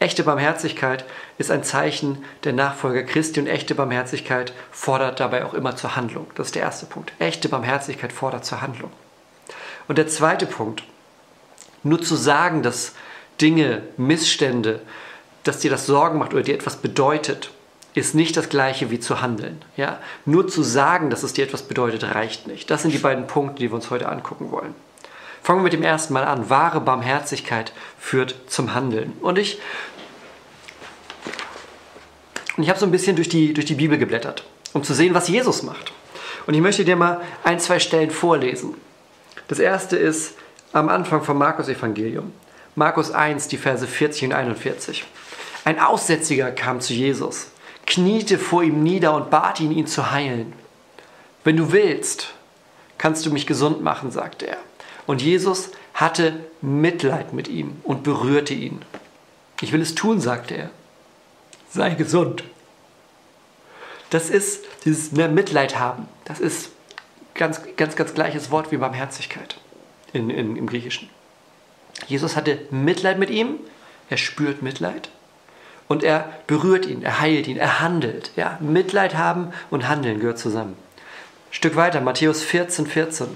echte 0.00 0.24
Barmherzigkeit 0.24 1.04
ist 1.38 1.52
ein 1.52 1.62
Zeichen 1.62 2.24
der 2.42 2.52
Nachfolger 2.52 3.04
Christi 3.04 3.38
und 3.38 3.46
echte 3.46 3.76
Barmherzigkeit 3.76 4.52
fordert 4.72 5.20
dabei 5.20 5.44
auch 5.44 5.54
immer 5.54 5.76
zur 5.76 5.94
Handlung. 5.94 6.26
Das 6.34 6.48
ist 6.48 6.56
der 6.56 6.62
erste 6.62 6.86
Punkt. 6.86 7.12
Echte 7.20 7.48
Barmherzigkeit 7.48 8.12
fordert 8.12 8.44
zur 8.44 8.60
Handlung. 8.60 8.90
Und 9.86 9.98
der 9.98 10.08
zweite 10.08 10.46
Punkt, 10.46 10.82
nur 11.84 12.02
zu 12.02 12.16
sagen, 12.16 12.62
dass 12.62 12.94
Dinge, 13.40 13.82
Missstände, 13.96 14.80
dass 15.44 15.58
dir 15.58 15.70
das 15.70 15.86
Sorgen 15.86 16.18
macht 16.18 16.32
oder 16.32 16.42
dir 16.42 16.54
etwas 16.54 16.76
bedeutet, 16.76 17.50
ist 17.94 18.14
nicht 18.14 18.36
das 18.36 18.48
gleiche 18.48 18.90
wie 18.90 18.98
zu 18.98 19.20
handeln. 19.20 19.62
Ja? 19.76 20.00
Nur 20.24 20.48
zu 20.48 20.62
sagen, 20.62 21.10
dass 21.10 21.22
es 21.22 21.32
dir 21.32 21.44
etwas 21.44 21.62
bedeutet, 21.62 22.02
reicht 22.14 22.46
nicht. 22.46 22.70
Das 22.70 22.82
sind 22.82 22.92
die 22.92 22.98
beiden 22.98 23.26
Punkte, 23.26 23.60
die 23.60 23.70
wir 23.70 23.76
uns 23.76 23.90
heute 23.90 24.08
angucken 24.08 24.50
wollen. 24.50 24.74
Fangen 25.42 25.60
wir 25.60 25.64
mit 25.64 25.72
dem 25.74 25.82
ersten 25.82 26.12
Mal 26.14 26.24
an. 26.24 26.50
Wahre 26.50 26.80
Barmherzigkeit 26.80 27.72
führt 27.98 28.34
zum 28.48 28.74
Handeln. 28.74 29.12
Und 29.20 29.38
ich, 29.38 29.60
ich 32.56 32.68
habe 32.68 32.78
so 32.78 32.86
ein 32.86 32.90
bisschen 32.90 33.14
durch 33.14 33.28
die, 33.28 33.52
durch 33.52 33.66
die 33.66 33.74
Bibel 33.74 33.98
geblättert, 33.98 34.44
um 34.72 34.82
zu 34.82 34.94
sehen, 34.94 35.14
was 35.14 35.28
Jesus 35.28 35.62
macht. 35.62 35.92
Und 36.46 36.54
ich 36.54 36.60
möchte 36.60 36.84
dir 36.84 36.96
mal 36.96 37.20
ein, 37.44 37.60
zwei 37.60 37.78
Stellen 37.78 38.10
vorlesen. 38.10 38.74
Das 39.48 39.58
erste 39.58 39.96
ist 39.96 40.34
am 40.74 40.88
Anfang 40.88 41.22
vom 41.22 41.38
Markus-Evangelium. 41.38 42.32
Markus 42.74 43.12
1, 43.12 43.46
die 43.46 43.56
Verse 43.56 43.86
40 43.86 44.24
und 44.24 44.32
41. 44.32 45.04
Ein 45.64 45.78
Aussätziger 45.78 46.50
kam 46.50 46.80
zu 46.80 46.92
Jesus, 46.92 47.46
kniete 47.86 48.38
vor 48.38 48.64
ihm 48.64 48.82
nieder 48.82 49.14
und 49.14 49.30
bat 49.30 49.60
ihn, 49.60 49.70
ihn 49.70 49.86
zu 49.86 50.10
heilen. 50.10 50.52
Wenn 51.44 51.56
du 51.56 51.70
willst, 51.70 52.34
kannst 52.98 53.24
du 53.24 53.30
mich 53.30 53.46
gesund 53.46 53.82
machen, 53.82 54.10
sagte 54.10 54.48
er. 54.48 54.56
Und 55.06 55.22
Jesus 55.22 55.70
hatte 55.94 56.40
Mitleid 56.60 57.32
mit 57.32 57.46
ihm 57.46 57.76
und 57.84 58.02
berührte 58.02 58.54
ihn. 58.54 58.82
Ich 59.60 59.72
will 59.72 59.80
es 59.80 59.94
tun, 59.94 60.20
sagte 60.20 60.56
er. 60.56 60.70
Sei 61.70 61.90
gesund. 61.90 62.42
Das 64.10 64.28
ist 64.28 64.64
dieses 64.84 65.12
ne, 65.12 65.28
Mitleid 65.28 65.78
haben. 65.78 66.08
Das 66.24 66.40
ist 66.40 66.70
ganz, 67.34 67.60
ganz, 67.76 67.94
ganz 67.94 68.12
gleiches 68.12 68.50
Wort 68.50 68.72
wie 68.72 68.76
Barmherzigkeit 68.76 69.56
in, 70.14 70.30
in, 70.30 70.56
im 70.56 70.66
Griechischen. 70.66 71.10
Jesus 72.06 72.36
hatte 72.36 72.58
Mitleid 72.70 73.18
mit 73.18 73.28
ihm, 73.28 73.56
er 74.08 74.16
spürt 74.16 74.62
Mitleid 74.62 75.10
und 75.88 76.02
er 76.02 76.32
berührt 76.46 76.86
ihn, 76.86 77.02
er 77.02 77.20
heilt 77.20 77.46
ihn, 77.46 77.56
er 77.56 77.80
handelt. 77.80 78.30
Ja? 78.36 78.58
Mitleid 78.60 79.14
haben 79.14 79.52
und 79.70 79.88
handeln 79.88 80.20
gehört 80.20 80.38
zusammen. 80.38 80.76
Stück 81.50 81.76
weiter, 81.76 82.00
Matthäus 82.00 82.42
14, 82.42 82.86
14. 82.86 83.26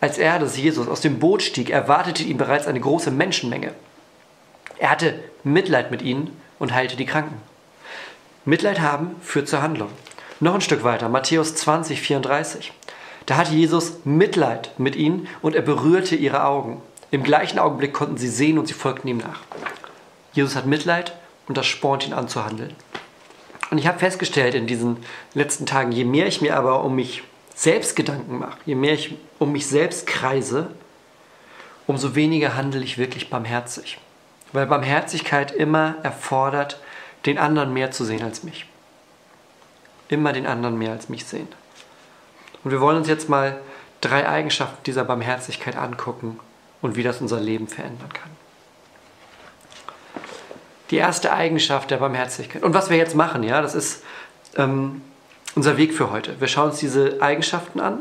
Als 0.00 0.18
er, 0.18 0.38
das 0.38 0.56
Jesus, 0.56 0.86
aus 0.86 1.00
dem 1.00 1.18
Boot 1.18 1.42
stieg, 1.42 1.70
erwartete 1.70 2.22
ihn 2.22 2.36
bereits 2.36 2.66
eine 2.66 2.80
große 2.80 3.10
Menschenmenge. 3.10 3.72
Er 4.78 4.90
hatte 4.90 5.18
Mitleid 5.42 5.90
mit 5.90 6.02
ihnen 6.02 6.36
und 6.58 6.72
heilte 6.72 6.96
die 6.96 7.06
Kranken. 7.06 7.40
Mitleid 8.44 8.80
haben 8.80 9.16
führt 9.22 9.48
zur 9.48 9.62
Handlung. 9.62 9.90
Noch 10.40 10.54
ein 10.54 10.60
Stück 10.60 10.84
weiter, 10.84 11.08
Matthäus 11.08 11.54
20, 11.56 12.00
34. 12.00 12.72
Da 13.28 13.36
hatte 13.36 13.52
Jesus 13.52 13.98
Mitleid 14.06 14.70
mit 14.78 14.96
ihnen 14.96 15.28
und 15.42 15.54
er 15.54 15.60
berührte 15.60 16.16
ihre 16.16 16.44
Augen. 16.44 16.80
Im 17.10 17.22
gleichen 17.22 17.58
Augenblick 17.58 17.92
konnten 17.92 18.16
sie 18.16 18.26
sehen 18.26 18.58
und 18.58 18.66
sie 18.66 18.72
folgten 18.72 19.06
ihm 19.06 19.18
nach. 19.18 19.42
Jesus 20.32 20.56
hat 20.56 20.64
Mitleid 20.64 21.12
und 21.46 21.58
das 21.58 21.66
spornt 21.66 22.06
ihn 22.06 22.14
an 22.14 22.28
zu 22.28 22.46
handeln. 22.46 22.74
Und 23.70 23.76
ich 23.76 23.86
habe 23.86 23.98
festgestellt 23.98 24.54
in 24.54 24.66
diesen 24.66 24.96
letzten 25.34 25.66
Tagen, 25.66 25.92
je 25.92 26.06
mehr 26.06 26.26
ich 26.26 26.40
mir 26.40 26.56
aber 26.56 26.82
um 26.82 26.96
mich 26.96 27.22
selbst 27.54 27.96
Gedanken 27.96 28.38
mache, 28.38 28.56
je 28.64 28.74
mehr 28.74 28.94
ich 28.94 29.14
um 29.38 29.52
mich 29.52 29.66
selbst 29.66 30.06
kreise, 30.06 30.70
umso 31.86 32.14
weniger 32.14 32.56
handle 32.56 32.82
ich 32.82 32.96
wirklich 32.96 33.28
barmherzig. 33.28 33.98
Weil 34.54 34.64
Barmherzigkeit 34.64 35.52
immer 35.52 35.96
erfordert, 36.02 36.80
den 37.26 37.36
anderen 37.36 37.74
mehr 37.74 37.90
zu 37.90 38.06
sehen 38.06 38.22
als 38.22 38.42
mich. 38.42 38.64
Immer 40.08 40.32
den 40.32 40.46
anderen 40.46 40.78
mehr 40.78 40.92
als 40.92 41.10
mich 41.10 41.26
sehen. 41.26 41.48
Und 42.64 42.70
wir 42.70 42.80
wollen 42.80 42.96
uns 42.96 43.08
jetzt 43.08 43.28
mal 43.28 43.58
drei 44.00 44.28
Eigenschaften 44.28 44.82
dieser 44.84 45.04
Barmherzigkeit 45.04 45.76
angucken 45.76 46.38
und 46.80 46.96
wie 46.96 47.02
das 47.02 47.20
unser 47.20 47.40
Leben 47.40 47.68
verändern 47.68 48.12
kann. 48.12 48.30
Die 50.90 50.96
erste 50.96 51.32
Eigenschaft 51.32 51.90
der 51.90 51.98
Barmherzigkeit. 51.98 52.62
Und 52.62 52.74
was 52.74 52.90
wir 52.90 52.96
jetzt 52.96 53.14
machen, 53.14 53.42
ja, 53.42 53.60
das 53.60 53.74
ist 53.74 54.02
ähm, 54.56 55.02
unser 55.54 55.76
Weg 55.76 55.92
für 55.92 56.10
heute. 56.10 56.40
Wir 56.40 56.48
schauen 56.48 56.70
uns 56.70 56.78
diese 56.78 57.20
Eigenschaften 57.20 57.80
an, 57.80 58.00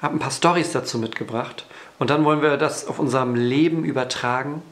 habe 0.00 0.16
ein 0.16 0.20
paar 0.20 0.30
Stories 0.30 0.72
dazu 0.72 0.98
mitgebracht 0.98 1.66
Und 1.98 2.10
dann 2.10 2.24
wollen 2.24 2.40
wir 2.40 2.56
das 2.56 2.86
auf 2.86 2.98
unserem 2.98 3.34
Leben 3.34 3.84
übertragen, 3.84 4.62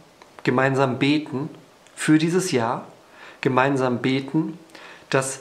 gemeinsam 0.45 0.99
beten 0.99 1.51
für 1.97 2.19
dieses 2.19 2.53
Jahr, 2.53 2.87
gemeinsam 3.41 3.99
beten, 3.99 4.59
dass 5.11 5.41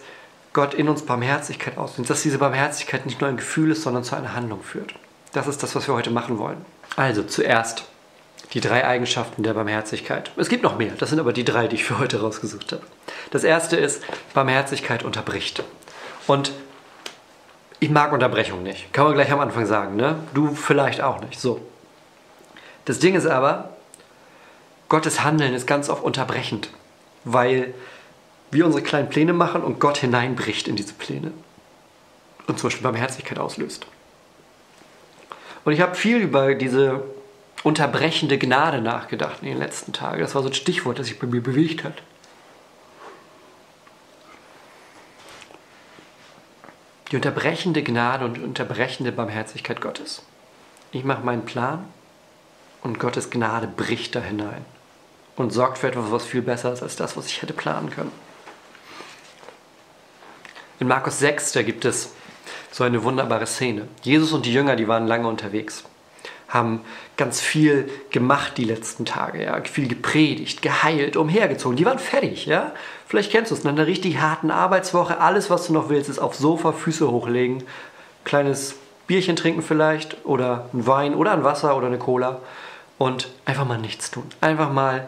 Gott 0.55 0.73
in 0.73 0.87
uns 0.87 1.01
Barmherzigkeit 1.01 1.77
ausnimmt, 1.77 2.09
dass 2.09 2.23
diese 2.23 2.37
Barmherzigkeit 2.37 3.05
nicht 3.05 3.19
nur 3.19 3.29
ein 3.29 3.35
Gefühl 3.35 3.71
ist, 3.71 3.83
sondern 3.83 4.05
zu 4.05 4.15
einer 4.15 4.33
Handlung 4.33 4.63
führt. 4.63 4.95
Das 5.33 5.47
ist 5.47 5.61
das, 5.61 5.75
was 5.75 5.85
wir 5.85 5.93
heute 5.93 6.11
machen 6.11 6.39
wollen. 6.39 6.63
Also 6.95 7.23
zuerst 7.23 7.83
die 8.53 8.61
drei 8.61 8.87
Eigenschaften 8.87 9.43
der 9.43 9.53
Barmherzigkeit. 9.53 10.31
Es 10.37 10.47
gibt 10.47 10.63
noch 10.63 10.77
mehr, 10.77 10.93
das 10.97 11.09
sind 11.09 11.19
aber 11.19 11.33
die 11.33 11.43
drei, 11.43 11.67
die 11.67 11.75
ich 11.75 11.83
für 11.83 11.99
heute 11.99 12.21
rausgesucht 12.21 12.71
habe. 12.71 12.83
Das 13.31 13.43
erste 13.43 13.75
ist, 13.75 14.01
Barmherzigkeit 14.33 15.03
unterbricht. 15.03 15.61
Und 16.25 16.53
ich 17.81 17.89
mag 17.89 18.13
Unterbrechung 18.13 18.63
nicht. 18.63 18.93
Kann 18.93 19.03
man 19.03 19.13
gleich 19.13 19.33
am 19.33 19.41
Anfang 19.41 19.65
sagen, 19.65 19.97
ne? 19.97 20.19
Du 20.33 20.55
vielleicht 20.55 21.01
auch 21.01 21.19
nicht. 21.19 21.37
So. 21.37 21.59
Das 22.85 22.99
Ding 22.99 23.15
ist 23.15 23.27
aber, 23.27 23.71
Gottes 24.87 25.21
Handeln 25.21 25.53
ist 25.53 25.67
ganz 25.67 25.89
oft 25.89 26.01
unterbrechend, 26.01 26.69
weil 27.25 27.73
wir 28.55 28.65
unsere 28.65 28.83
kleinen 28.83 29.09
Pläne 29.09 29.33
machen 29.33 29.61
und 29.61 29.79
Gott 29.79 29.97
hineinbricht 29.97 30.67
in 30.67 30.75
diese 30.75 30.93
Pläne 30.93 31.31
und 32.47 32.57
zum 32.57 32.67
Beispiel 32.67 32.83
Barmherzigkeit 32.83 33.37
auslöst. 33.37 33.85
Und 35.63 35.73
ich 35.73 35.81
habe 35.81 35.95
viel 35.95 36.17
über 36.17 36.55
diese 36.55 37.03
unterbrechende 37.63 38.37
Gnade 38.37 38.81
nachgedacht 38.81 39.37
in 39.41 39.47
den 39.49 39.57
letzten 39.57 39.93
Tagen. 39.93 40.21
Das 40.21 40.35
war 40.35 40.43
so 40.43 40.49
ein 40.49 40.53
Stichwort, 40.53 40.99
das 40.99 41.07
sich 41.07 41.19
bei 41.19 41.27
mir 41.27 41.41
bewegt 41.41 41.83
hat. 41.83 42.01
Die 47.11 47.15
unterbrechende 47.15 47.83
Gnade 47.83 48.25
und 48.25 48.41
unterbrechende 48.41 49.11
Barmherzigkeit 49.11 49.81
Gottes. 49.81 50.23
Ich 50.91 51.03
mache 51.03 51.23
meinen 51.23 51.45
Plan 51.45 51.85
und 52.83 52.99
Gottes 52.99 53.29
Gnade 53.29 53.67
bricht 53.67 54.15
da 54.15 54.21
hinein 54.21 54.63
und 55.35 55.51
sorgt 55.51 55.79
für 55.79 55.87
etwas, 55.87 56.11
was 56.11 56.25
viel 56.25 56.41
besser 56.41 56.71
ist 56.71 56.83
als 56.83 56.95
das, 56.95 57.17
was 57.17 57.27
ich 57.27 57.41
hätte 57.41 57.53
planen 57.53 57.89
können. 57.89 58.11
In 60.79 60.87
Markus 60.87 61.19
6, 61.19 61.53
da 61.53 61.61
gibt 61.61 61.85
es 61.85 62.13
so 62.71 62.83
eine 62.83 63.03
wunderbare 63.03 63.47
Szene. 63.47 63.87
Jesus 64.01 64.33
und 64.33 64.45
die 64.45 64.53
Jünger, 64.53 64.75
die 64.75 64.87
waren 64.87 65.07
lange 65.07 65.27
unterwegs, 65.27 65.85
haben 66.49 66.81
ganz 67.15 67.39
viel 67.39 67.89
gemacht 68.11 68.57
die 68.57 68.65
letzten 68.65 69.05
Tage, 69.05 69.43
ja, 69.43 69.61
viel 69.63 69.87
gepredigt, 69.87 70.61
geheilt, 70.61 71.15
umhergezogen. 71.15 71.77
Die 71.77 71.85
waren 71.85 71.99
fertig, 71.99 72.45
ja. 72.45 72.73
Vielleicht 73.07 73.31
kennst 73.31 73.51
du 73.51 73.55
es, 73.55 73.63
nach 73.63 73.71
einer 73.71 73.87
richtig 73.87 74.19
harten 74.19 74.51
Arbeitswoche, 74.51 75.19
alles, 75.19 75.49
was 75.49 75.67
du 75.67 75.73
noch 75.73 75.89
willst, 75.89 76.09
ist 76.09 76.19
aufs 76.19 76.39
Sofa, 76.39 76.73
Füße 76.73 77.09
hochlegen, 77.09 77.63
kleines 78.25 78.75
Bierchen 79.07 79.35
trinken 79.35 79.61
vielleicht 79.61 80.25
oder 80.25 80.69
ein 80.73 80.87
Wein 80.87 81.15
oder 81.15 81.31
ein 81.31 81.43
Wasser 81.43 81.77
oder 81.77 81.87
eine 81.87 81.99
Cola 81.99 82.39
und 82.97 83.29
einfach 83.45 83.65
mal 83.65 83.77
nichts 83.77 84.11
tun. 84.11 84.25
Einfach 84.41 84.71
mal 84.71 85.07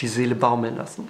die 0.00 0.08
Seele 0.08 0.34
baumeln 0.34 0.76
lassen. 0.76 1.08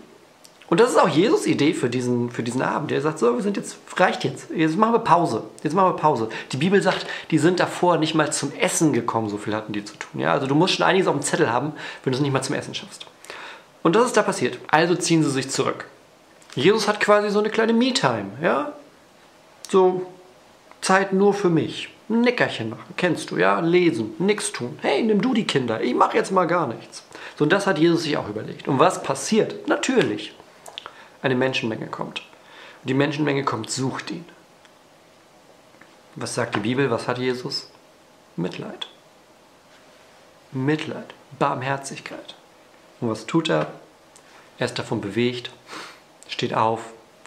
Und 0.68 0.80
das 0.80 0.90
ist 0.90 0.98
auch 0.98 1.08
Jesus 1.08 1.46
Idee 1.46 1.74
für 1.74 1.88
diesen, 1.88 2.30
für 2.30 2.42
diesen 2.42 2.62
Abend. 2.62 2.90
Er 2.90 3.00
sagt 3.00 3.18
so, 3.18 3.34
wir 3.34 3.42
sind 3.42 3.56
jetzt, 3.56 3.76
reicht 3.96 4.24
jetzt. 4.24 4.50
Jetzt 4.50 4.76
machen 4.76 4.94
wir 4.94 4.98
Pause. 4.98 5.44
Jetzt 5.62 5.74
machen 5.74 5.90
wir 5.90 5.96
Pause. 5.96 6.28
Die 6.50 6.56
Bibel 6.56 6.82
sagt, 6.82 7.06
die 7.30 7.38
sind 7.38 7.60
davor 7.60 7.98
nicht 7.98 8.14
mal 8.14 8.32
zum 8.32 8.52
Essen 8.52 8.92
gekommen. 8.92 9.28
So 9.28 9.38
viel 9.38 9.54
hatten 9.54 9.72
die 9.72 9.84
zu 9.84 9.94
tun. 9.96 10.20
Ja, 10.20 10.32
also 10.32 10.46
du 10.46 10.54
musst 10.56 10.74
schon 10.74 10.86
einiges 10.86 11.06
auf 11.06 11.14
dem 11.14 11.22
Zettel 11.22 11.52
haben, 11.52 11.72
wenn 12.02 12.12
du 12.12 12.16
es 12.16 12.22
nicht 12.22 12.32
mal 12.32 12.42
zum 12.42 12.56
Essen 12.56 12.74
schaffst. 12.74 13.06
Und 13.84 13.94
das 13.94 14.06
ist 14.06 14.16
da 14.16 14.22
passiert. 14.22 14.58
Also 14.68 14.96
ziehen 14.96 15.22
sie 15.22 15.30
sich 15.30 15.50
zurück. 15.50 15.86
Jesus 16.56 16.88
hat 16.88 16.98
quasi 16.98 17.30
so 17.30 17.38
eine 17.38 17.50
kleine 17.50 17.72
Me-Time. 17.72 18.32
Ja, 18.42 18.72
so 19.68 20.06
Zeit 20.80 21.12
nur 21.12 21.34
für 21.34 21.50
mich. 21.50 21.90
Ein 22.08 22.20
Nickerchen 22.20 22.70
machen, 22.70 22.94
kennst 22.96 23.32
du, 23.32 23.36
ja? 23.36 23.58
Lesen, 23.58 24.14
nichts 24.18 24.52
tun. 24.52 24.78
Hey, 24.80 25.02
nimm 25.02 25.20
du 25.20 25.34
die 25.34 25.46
Kinder, 25.46 25.80
ich 25.80 25.94
mache 25.94 26.16
jetzt 26.16 26.30
mal 26.30 26.46
gar 26.46 26.68
nichts. 26.68 27.02
So, 27.36 27.44
und 27.44 27.52
das 27.52 27.66
hat 27.66 27.78
Jesus 27.78 28.04
sich 28.04 28.16
auch 28.16 28.28
überlegt. 28.28 28.68
Und 28.68 28.78
was 28.78 29.02
passiert? 29.02 29.66
Natürlich, 29.66 30.32
eine 31.26 31.36
Menschenmenge 31.36 31.86
kommt. 31.86 32.20
Und 32.82 32.90
die 32.90 32.94
Menschenmenge 32.94 33.44
kommt, 33.44 33.70
sucht 33.70 34.10
ihn. 34.10 34.24
Was 36.14 36.34
sagt 36.34 36.54
die 36.56 36.60
Bibel? 36.60 36.90
Was 36.90 37.08
hat 37.08 37.18
Jesus? 37.18 37.70
Mitleid. 38.36 38.88
Mitleid, 40.52 41.14
Barmherzigkeit. 41.38 42.34
Und 43.00 43.10
was 43.10 43.26
tut 43.26 43.50
er? 43.50 43.72
Er 44.58 44.66
ist 44.66 44.78
davon 44.78 45.02
bewegt, 45.02 45.50
steht 46.28 46.54
auf, 46.54 46.80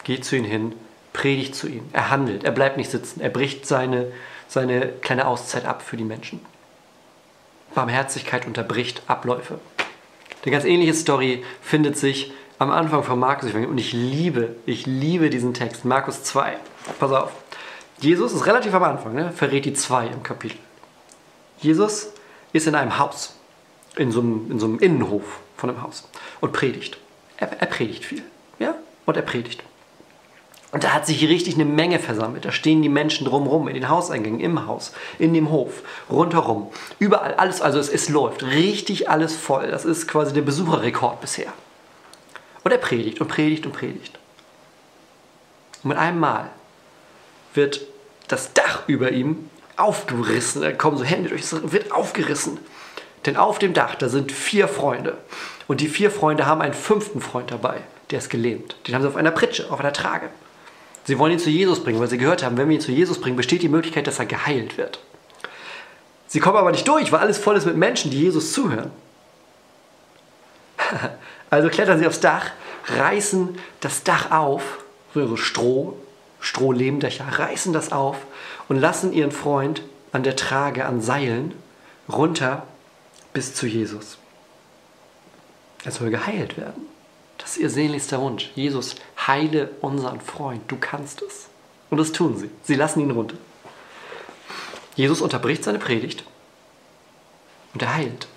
geht 0.03 0.25
zu 0.25 0.35
ihm 0.35 0.45
hin, 0.45 0.73
predigt 1.13 1.55
zu 1.55 1.67
ihm. 1.67 1.87
Er 1.93 2.09
handelt, 2.09 2.43
er 2.43 2.51
bleibt 2.51 2.77
nicht 2.77 2.89
sitzen, 2.89 3.21
er 3.21 3.29
bricht 3.29 3.67
seine, 3.67 4.11
seine 4.47 4.87
kleine 4.87 5.27
Auszeit 5.27 5.65
ab 5.65 5.83
für 5.83 5.97
die 5.97 6.03
Menschen. 6.03 6.43
Barmherzigkeit 7.75 8.47
unterbricht 8.47 9.03
Abläufe. 9.07 9.59
Eine 10.43 10.51
ganz 10.51 10.65
ähnliche 10.65 10.93
Story 10.95 11.43
findet 11.61 11.97
sich 11.97 12.31
am 12.59 12.71
Anfang 12.71 13.03
von 13.03 13.17
Markus 13.17 13.53
und 13.53 13.77
ich 13.77 13.93
liebe, 13.93 14.55
ich 14.65 14.85
liebe 14.85 15.29
diesen 15.29 15.53
Text, 15.53 15.85
Markus 15.85 16.23
2. 16.23 16.57
Pass 16.99 17.11
auf. 17.11 17.31
Jesus 17.99 18.33
ist 18.33 18.45
relativ 18.45 18.73
am 18.73 18.83
Anfang, 18.83 19.15
ne? 19.15 19.31
verrät 19.31 19.65
die 19.65 19.73
2 19.73 20.07
im 20.07 20.23
Kapitel. 20.23 20.57
Jesus 21.59 22.09
ist 22.51 22.67
in 22.67 22.75
einem 22.75 22.99
Haus, 22.99 23.35
in 23.95 24.11
so 24.11 24.19
einem, 24.19 24.51
in 24.51 24.59
so 24.59 24.65
einem 24.65 24.79
Innenhof 24.79 25.39
von 25.55 25.69
einem 25.69 25.81
Haus 25.81 26.07
und 26.41 26.51
predigt. 26.51 26.97
Er, 27.37 27.49
er 27.59 27.67
predigt 27.67 28.03
viel, 28.03 28.23
ja, 28.59 28.75
und 29.05 29.15
er 29.15 29.23
predigt. 29.23 29.63
Und 30.71 30.83
da 30.83 30.93
hat 30.93 31.07
sich 31.07 31.27
richtig 31.27 31.55
eine 31.55 31.65
Menge 31.65 31.97
versammelt. 31.97 32.45
Da 32.45 32.51
stehen 32.51 32.81
die 32.81 32.89
Menschen 32.89 33.25
drumherum, 33.25 33.67
in 33.69 33.73
den 33.73 33.89
Hauseingängen, 33.89 34.39
im 34.39 34.67
Haus, 34.67 34.93
in 35.17 35.33
dem 35.33 35.49
Hof, 35.49 35.81
rundherum. 36.09 36.69
Überall, 36.99 37.33
alles, 37.35 37.61
also 37.61 37.79
es, 37.79 37.89
es 37.89 38.09
läuft 38.09 38.43
richtig 38.43 39.09
alles 39.09 39.35
voll. 39.35 39.71
Das 39.71 39.85
ist 39.85 40.07
quasi 40.07 40.33
der 40.33 40.41
Besucherrekord 40.41 41.21
bisher. 41.21 41.51
Und 42.63 42.71
er 42.71 42.77
predigt 42.77 43.21
und 43.21 43.27
predigt 43.27 43.65
und 43.65 43.71
predigt. 43.71 44.17
Und 45.83 45.89
mit 45.89 45.97
einem 45.97 46.19
Mal 46.19 46.49
wird 47.53 47.81
das 48.27 48.53
Dach 48.53 48.83
über 48.87 49.11
ihm 49.11 49.49
aufgerissen. 49.77 50.61
Da 50.61 50.71
kommen 50.71 50.97
so 50.97 51.03
Hände 51.03 51.29
durch, 51.29 51.41
es 51.41 51.71
wird 51.71 51.91
aufgerissen. 51.91 52.59
Denn 53.25 53.37
auf 53.37 53.59
dem 53.59 53.73
Dach, 53.73 53.95
da 53.95 54.09
sind 54.09 54.31
vier 54.31 54.67
Freunde. 54.67 55.17
Und 55.67 55.81
die 55.81 55.87
vier 55.87 56.11
Freunde 56.11 56.45
haben 56.45 56.61
einen 56.61 56.73
fünften 56.73 57.21
Freund 57.21 57.51
dabei, 57.51 57.81
der 58.11 58.19
ist 58.19 58.29
gelähmt. 58.29 58.75
Den 58.87 58.95
haben 58.95 59.01
sie 59.01 59.07
auf 59.07 59.15
einer 59.15 59.31
Pritsche, 59.31 59.71
auf 59.71 59.79
einer 59.79 59.93
Trage. 59.93 60.29
Sie 61.03 61.17
wollen 61.17 61.33
ihn 61.33 61.39
zu 61.39 61.49
Jesus 61.49 61.83
bringen, 61.83 61.99
weil 61.99 62.07
sie 62.07 62.17
gehört 62.17 62.43
haben, 62.43 62.57
wenn 62.57 62.69
wir 62.69 62.75
ihn 62.75 62.81
zu 62.81 62.91
Jesus 62.91 63.19
bringen, 63.19 63.35
besteht 63.35 63.61
die 63.61 63.69
Möglichkeit, 63.69 64.07
dass 64.07 64.19
er 64.19 64.25
geheilt 64.25 64.77
wird. 64.77 64.99
Sie 66.27 66.39
kommen 66.39 66.57
aber 66.57 66.71
nicht 66.71 66.87
durch, 66.87 67.11
weil 67.11 67.19
alles 67.19 67.39
voll 67.39 67.55
ist 67.55 67.65
mit 67.65 67.77
Menschen, 67.77 68.11
die 68.11 68.19
Jesus 68.21 68.53
zuhören. 68.53 68.91
Also 71.51 71.69
klettern 71.69 71.97
sie 71.97 72.05
aufs 72.05 72.19
Dach, 72.19 72.51
reißen 72.85 73.57
das 73.79 74.03
Dach 74.03 74.29
auf, 74.29 74.83
so 75.15 75.35
Stroh, 75.35 75.97
Strohlehmdächer, 76.39 77.25
reißen 77.27 77.73
das 77.73 77.91
auf 77.91 78.17
und 78.67 78.77
lassen 78.77 79.11
ihren 79.11 79.31
Freund 79.31 79.81
an 80.11 80.21
der 80.21 80.35
Trage, 80.35 80.85
an 80.85 81.01
Seilen, 81.01 81.55
runter 82.07 82.67
bis 83.33 83.55
zu 83.55 83.65
Jesus. 83.65 84.19
Er 85.83 85.91
soll 85.91 86.09
geheilt 86.09 86.57
werden. 86.57 86.85
Das 87.37 87.51
ist 87.51 87.57
ihr 87.57 87.69
sehnlichster 87.69 88.21
Wunsch. 88.21 88.51
Jesus, 88.55 88.95
heile 89.25 89.69
unseren 89.81 90.19
Freund. 90.19 90.61
Du 90.67 90.77
kannst 90.77 91.21
es. 91.21 91.47
Und 91.89 91.97
das 91.97 92.11
tun 92.11 92.37
sie. 92.37 92.49
Sie 92.63 92.75
lassen 92.75 92.99
ihn 92.99 93.11
runter. 93.11 93.37
Jesus 94.95 95.21
unterbricht 95.21 95.63
seine 95.63 95.79
Predigt 95.79 96.25
und 97.73 97.81
er 97.81 97.95
heilt. 97.95 98.27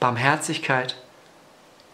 Barmherzigkeit 0.00 0.96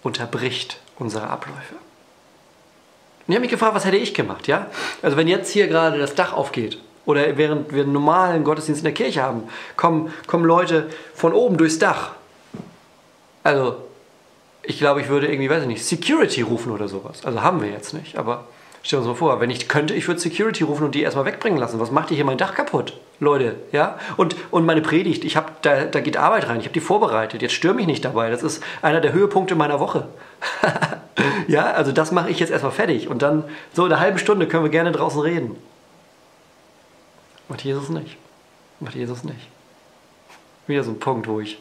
unterbricht 0.03 0.81
unsere 0.99 1.29
Abläufe. 1.29 1.75
Und 1.75 3.29
ich 3.29 3.35
habe 3.35 3.41
mich 3.41 3.51
gefragt, 3.51 3.75
was 3.75 3.85
hätte 3.85 3.97
ich 3.97 4.15
gemacht, 4.15 4.49
ja? 4.49 4.67
Also 5.03 5.17
wenn 5.17 5.29
jetzt 5.29 5.51
hier 5.51 5.69
gerade 5.69 5.99
das 5.99 6.15
Dach 6.15 6.33
aufgeht 6.33 6.79
oder 7.07 7.37
während 7.37 7.73
wir 7.73 7.85
einen 7.85 7.93
normalen 7.93 8.45
Gottesdienst 8.45 8.81
in 8.81 8.85
der 8.85 8.95
Kirche 8.95 9.23
haben, 9.23 9.45
kommen, 9.77 10.13
kommen 10.27 10.45
Leute 10.45 10.91
von 11.15 11.33
oben 11.33 11.57
durchs 11.57 11.79
Dach. 11.79 12.13
Also 13.43 13.77
ich 14.63 14.79
glaube, 14.79 15.01
ich 15.01 15.09
würde 15.09 15.29
irgendwie, 15.29 15.49
weiß 15.49 15.63
ich 15.63 15.69
nicht, 15.69 15.85
Security 15.85 16.43
rufen 16.43 16.73
oder 16.73 16.89
sowas. 16.89 17.25
Also 17.25 17.43
haben 17.43 17.63
wir 17.63 17.71
jetzt 17.71 17.95
nicht, 17.95 18.17
aber 18.17 18.47
Stell 18.83 18.99
uns 18.99 19.09
mal 19.09 19.15
vor, 19.15 19.41
wenn 19.41 19.51
ich 19.51 19.69
könnte, 19.69 19.95
ich 19.95 20.09
würde 20.09 20.21
Security 20.21 20.65
rufen 20.65 20.85
und 20.85 20.95
die 20.95 21.03
erstmal 21.03 21.27
wegbringen 21.27 21.59
lassen. 21.59 21.81
Was 21.81 21.91
macht 21.91 22.11
ihr 22.11 22.17
hier 22.17 22.25
mein 22.25 22.39
Dach 22.39 22.55
kaputt? 22.55 22.95
Leute, 23.19 23.57
ja? 23.73 23.99
Und, 24.17 24.35
und 24.51 24.65
meine 24.65 24.81
Predigt, 24.81 25.25
ich 25.25 25.37
habe 25.37 25.53
da, 25.61 25.85
da 25.85 26.01
geht 26.01 26.17
Arbeit 26.17 26.49
rein, 26.49 26.61
ich 26.61 26.65
habe 26.65 26.73
die 26.73 26.81
vorbereitet. 26.81 27.43
Jetzt 27.43 27.53
stürme 27.53 27.83
ich 27.83 27.87
nicht 27.87 28.05
dabei. 28.05 28.31
Das 28.31 28.43
ist 28.43 28.63
einer 28.81 29.03
der 29.03 29.13
Höhepunkte 29.13 29.55
meiner 29.55 29.79
Woche. 29.79 30.09
ja, 31.49 31.73
also 31.73 31.93
das 31.93 32.13
mache 32.13 32.31
ich 32.31 32.41
jetzt 32.41 32.51
erstmal 32.51 32.73
fertig. 32.73 33.09
Und 33.09 33.21
dann, 33.21 33.45
so 33.75 33.85
in 33.85 33.93
einer 33.93 34.01
halben 34.01 34.19
Stunde 34.19 34.49
können 34.49 34.65
wir 34.65 34.71
gerne 34.71 34.93
draußen 34.93 35.21
reden. 35.21 35.57
Macht 37.49 37.63
Jesus 37.63 37.91
nicht. 37.91 38.17
Macht 38.81 38.95
Jesus 38.95 39.25
nicht. 39.25 39.49
Wieder 40.67 40.85
so 40.85 40.93
ein 40.93 41.01
Punkt, 41.01 41.29
wo 41.29 41.41
ich 41.41 41.59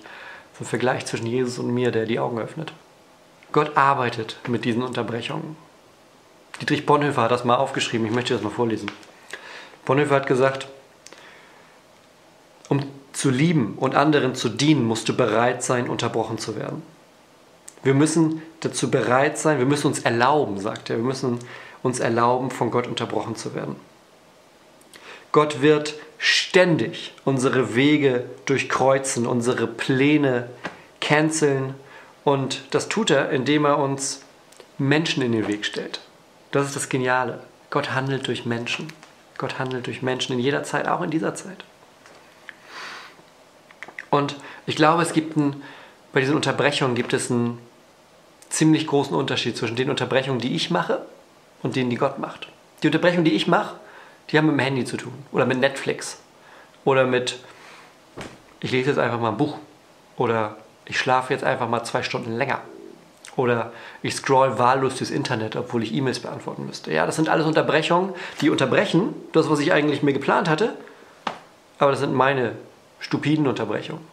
so 0.53 0.59
einen 0.59 0.67
Vergleich 0.67 1.05
zwischen 1.05 1.25
Jesus 1.25 1.59
und 1.59 1.73
mir, 1.73 1.91
der 1.91 2.05
die 2.05 2.19
Augen 2.19 2.39
öffnet. 2.39 2.71
Gott 3.51 3.75
arbeitet 3.75 4.37
mit 4.47 4.63
diesen 4.63 4.83
Unterbrechungen. 4.83 5.57
Dietrich 6.61 6.85
Bonhoeffer 6.85 7.23
hat 7.23 7.31
das 7.31 7.45
mal 7.45 7.55
aufgeschrieben, 7.55 8.05
ich 8.05 8.13
möchte 8.13 8.33
das 8.33 8.43
mal 8.43 8.49
vorlesen. 8.49 8.91
Bonhoeffer 9.85 10.15
hat 10.15 10.27
gesagt, 10.27 10.67
um 12.67 12.83
zu 13.13 13.29
lieben 13.29 13.75
und 13.77 13.95
anderen 13.95 14.35
zu 14.35 14.49
dienen, 14.49 14.85
musst 14.85 15.09
du 15.09 15.15
bereit 15.15 15.63
sein, 15.63 15.89
unterbrochen 15.89 16.37
zu 16.37 16.55
werden. 16.55 16.83
Wir 17.83 17.93
müssen 17.93 18.41
dazu 18.59 18.91
bereit 18.91 19.37
sein, 19.37 19.57
wir 19.57 19.65
müssen 19.65 19.87
uns 19.87 19.99
erlauben, 19.99 20.59
sagt 20.59 20.89
er, 20.89 20.97
wir 20.97 21.03
müssen 21.03 21.39
uns 21.81 21.99
erlauben, 21.99 22.51
von 22.51 22.71
Gott 22.71 22.87
unterbrochen 22.87 23.35
zu 23.35 23.55
werden. 23.55 23.75
Gott 25.31 25.61
wird 25.61 25.95
ständig 26.17 27.13
unsere 27.23 27.75
Wege 27.75 28.25
durchkreuzen, 28.45 29.25
unsere 29.25 29.67
Pläne 29.67 30.49
canceln 30.99 31.75
und 32.23 32.63
das 32.71 32.89
tut 32.89 33.11
er, 33.11 33.29
indem 33.29 33.65
er 33.65 33.77
uns 33.77 34.23
Menschen 34.77 35.23
in 35.23 35.31
den 35.31 35.47
Weg 35.47 35.65
stellt. 35.65 36.01
Das 36.51 36.65
ist 36.65 36.75
das 36.75 36.89
Geniale. 36.89 37.41
Gott 37.69 37.93
handelt 37.93 38.27
durch 38.27 38.45
Menschen. 38.45 38.91
Gott 39.37 39.59
handelt 39.59 39.87
durch 39.87 40.01
Menschen 40.01 40.33
in 40.33 40.39
jeder 40.39 40.63
Zeit, 40.63 40.87
auch 40.87 41.01
in 41.01 41.11
dieser 41.11 41.35
Zeit. 41.35 41.63
Und 44.09 44.35
ich 44.65 44.75
glaube, 44.75 45.03
es 45.03 45.13
gibt 45.13 45.37
ein, 45.37 45.61
bei 46.11 46.19
diesen 46.19 46.35
Unterbrechungen 46.35 46.95
gibt 46.95 47.13
es 47.13 47.29
einen 47.29 47.59
ziemlich 48.49 48.87
großen 48.87 49.15
Unterschied 49.15 49.55
zwischen 49.55 49.75
den 49.75 49.89
Unterbrechungen, 49.89 50.41
die 50.41 50.55
ich 50.55 50.71
mache 50.71 51.05
und 51.61 51.75
denen, 51.75 51.91
die 51.91 51.97
Gott 51.97 52.17
macht. 52.17 52.47
Die 52.81 52.87
Unterbrechungen, 52.87 53.25
die 53.25 53.33
ich 53.33 53.47
mache, 53.47 53.75
die 54.29 54.37
haben 54.37 54.47
mit 54.47 54.55
dem 54.55 54.59
Handy 54.59 54.85
zu 54.85 54.97
tun 54.97 55.13
oder 55.31 55.45
mit 55.45 55.59
Netflix 55.59 56.19
oder 56.85 57.05
mit, 57.05 57.39
ich 58.59 58.71
lese 58.71 58.89
jetzt 58.89 58.99
einfach 58.99 59.19
mal 59.19 59.29
ein 59.29 59.37
Buch 59.37 59.57
oder 60.17 60.57
ich 60.85 60.97
schlafe 60.99 61.33
jetzt 61.33 61.43
einfach 61.43 61.69
mal 61.69 61.83
zwei 61.83 62.01
Stunden 62.01 62.35
länger 62.35 62.61
oder 63.39 63.71
ich 64.03 64.15
scroll 64.15 64.59
wahllos 64.59 64.97
durchs 64.97 65.11
Internet, 65.11 65.55
obwohl 65.55 65.83
ich 65.83 65.93
E-Mails 65.93 66.19
beantworten 66.19 66.65
müsste. 66.65 66.93
Ja, 66.93 67.05
das 67.05 67.15
sind 67.15 67.29
alles 67.29 67.45
Unterbrechungen, 67.45 68.13
die 68.41 68.49
unterbrechen 68.49 69.15
das, 69.31 69.49
was 69.49 69.59
ich 69.59 69.73
eigentlich 69.73 70.03
mir 70.03 70.13
geplant 70.13 70.49
hatte, 70.49 70.73
aber 71.79 71.91
das 71.91 72.01
sind 72.01 72.13
meine 72.13 72.53
stupiden 72.99 73.47
Unterbrechungen. 73.47 74.05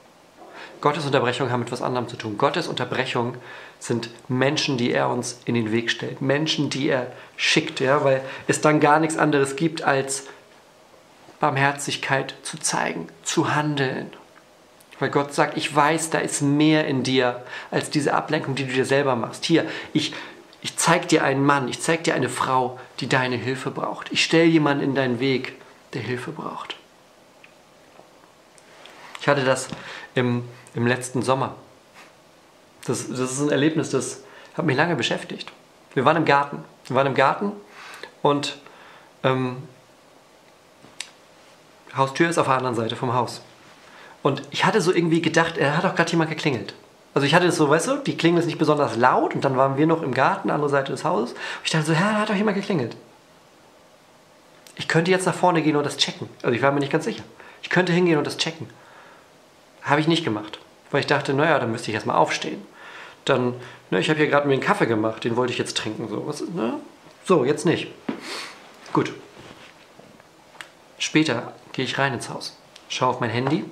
Gottes 0.81 1.07
Unterbrechungen 1.07 1.53
haben 1.53 1.61
mit 1.61 1.69
etwas 1.69 1.83
anderem 1.83 2.07
zu 2.07 2.17
tun. 2.17 2.39
Gottes 2.39 2.69
Unterbrechungen 2.69 3.39
sind 3.79 4.11
Menschen, 4.29 4.77
die 4.77 4.93
er 4.93 5.09
uns 5.09 5.41
in 5.45 5.55
den 5.55 5.73
Weg 5.73 5.91
stellt. 5.91 6.21
Menschen, 6.21 6.71
die 6.71 6.89
er 6.89 7.13
schickt, 7.37 7.81
ja, 7.81 8.05
weil 8.05 8.23
es 8.47 8.61
dann 8.61 8.79
gar 8.79 9.01
nichts 9.01 9.17
anderes 9.17 9.57
gibt, 9.57 9.83
als 9.83 10.27
Barmherzigkeit 11.41 12.35
zu 12.43 12.59
zeigen, 12.59 13.09
zu 13.23 13.55
handeln. 13.55 14.11
Weil 14.99 15.11
Gott 15.11 15.35
sagt, 15.35 15.57
ich 15.57 15.75
weiß, 15.75 16.11
da 16.11 16.19
ist 16.19 16.41
mehr 16.41 16.87
in 16.87 17.03
dir 17.03 17.43
als 17.71 17.91
diese 17.91 18.15
Ablenkung, 18.15 18.55
die 18.55 18.67
du 18.67 18.73
dir 18.73 18.87
selber 18.87 19.15
machst. 19.15 19.45
Hier, 19.45 19.67
ich, 19.93 20.15
ich 20.63 20.77
zeige 20.77 21.07
dir 21.07 21.25
einen 21.25 21.45
Mann, 21.45 21.69
ich 21.69 21.81
zeige 21.83 22.03
dir 22.03 22.15
eine 22.15 22.29
Frau, 22.29 22.79
die 23.01 23.09
deine 23.09 23.37
Hilfe 23.37 23.71
braucht. 23.71 24.11
Ich 24.11 24.25
stelle 24.25 24.47
jemanden 24.47 24.83
in 24.83 24.95
deinen 24.95 25.21
Weg, 25.21 25.55
der 25.93 26.03
Hilfe 26.03 26.33
braucht. 26.33 26.77
Ich 29.21 29.29
hatte 29.29 29.45
das 29.45 29.69
im, 30.15 30.49
im 30.75 30.87
letzten 30.87 31.23
Sommer. 31.23 31.57
Das, 32.87 33.09
das 33.09 33.33
ist 33.33 33.41
ein 33.41 33.51
Erlebnis, 33.51 33.91
das 33.91 34.23
hat 34.57 34.65
mich 34.65 34.77
lange 34.77 34.97
beschäftigt. 34.97 35.51
Wir 35.95 36.05
waren 36.05 36.17
im 36.17 36.25
Garten. 36.25 36.65
Wir 36.87 36.97
waren 36.97 37.07
im 37.09 37.15
Garten 37.15 37.53
und 38.23 38.57
ähm, 39.25 39.57
Haustür 41.97 42.29
ist 42.29 42.39
auf 42.39 42.47
der 42.47 42.57
anderen 42.57 42.77
Seite 42.77 42.95
vom 42.95 43.15
Haus. 43.15 43.43
Und 44.27 44.43
ich 44.51 44.65
hatte 44.65 44.81
so 44.81 44.93
irgendwie 44.93 45.23
gedacht, 45.23 45.57
er 45.57 45.77
hat 45.77 45.85
doch 45.85 45.95
gerade 45.95 46.11
jemand 46.11 46.31
geklingelt. 46.31 46.75
Also 47.15 47.29
ich 47.29 47.33
hatte 47.33 47.47
es 47.47 47.55
so, 47.55 47.71
weißt 47.71 47.87
du, 47.87 47.97
die 47.99 48.17
Klingel 48.17 48.41
ist 48.41 48.47
nicht 48.47 48.59
besonders 48.59 48.97
laut 48.97 49.37
und 49.37 49.45
dann 49.45 49.57
waren 49.57 49.77
wir 49.77 49.87
noch 49.87 50.03
im 50.03 50.13
Garten, 50.13 50.51
andere 50.51 50.69
Seite 50.69 50.91
des 50.91 51.05
Hauses. 51.05 51.31
Und 51.31 51.39
ich 51.63 51.71
dachte 51.71 51.87
so, 51.87 51.93
ja, 51.93 52.01
da 52.01 52.19
hat 52.23 52.31
doch 52.31 52.35
jemand 52.35 52.57
geklingelt. 52.57 52.97
Ich 54.75 54.89
könnte 54.89 55.13
jetzt 55.13 55.27
nach 55.27 55.35
vorne 55.37 55.63
gehen 55.63 55.77
und 55.77 55.87
das 55.87 55.97
checken. 55.97 56.29
Also 56.43 56.57
ich 56.57 56.61
war 56.61 56.73
mir 56.73 56.81
nicht 56.81 56.91
ganz 56.91 57.05
sicher. 57.05 57.23
Ich 57.63 57.71
könnte 57.71 57.93
hingehen 57.93 58.19
und 58.19 58.27
das 58.27 58.37
checken. 58.37 58.69
Habe 59.83 60.01
ich 60.01 60.09
nicht 60.09 60.25
gemacht, 60.25 60.59
weil 60.91 60.99
ich 60.99 61.07
dachte, 61.07 61.33
naja, 61.33 61.61
dann 61.61 61.71
müsste 61.71 61.93
ich 61.93 61.95
erstmal 61.95 62.17
aufstehen. 62.17 62.67
Dann, 63.27 63.55
ne, 63.93 64.01
ich 64.01 64.11
habe 64.11 64.19
hier 64.19 64.27
gerade 64.27 64.49
mir 64.49 64.55
einen 64.55 64.61
Kaffee 64.61 64.87
gemacht, 64.87 65.23
den 65.23 65.37
wollte 65.37 65.53
ich 65.53 65.59
jetzt 65.61 65.77
trinken. 65.77 66.09
So, 66.09 66.27
was, 66.27 66.41
ne? 66.41 66.81
so 67.25 67.45
jetzt 67.45 67.65
nicht. 67.65 67.93
Gut. 68.93 69.13
Später 70.99 71.53
gehe 71.71 71.85
ich 71.85 71.97
rein 71.97 72.13
ins 72.13 72.29
Haus, 72.29 72.59
schaue 72.89 73.11
auf 73.11 73.21
mein 73.21 73.31
Handy 73.31 73.65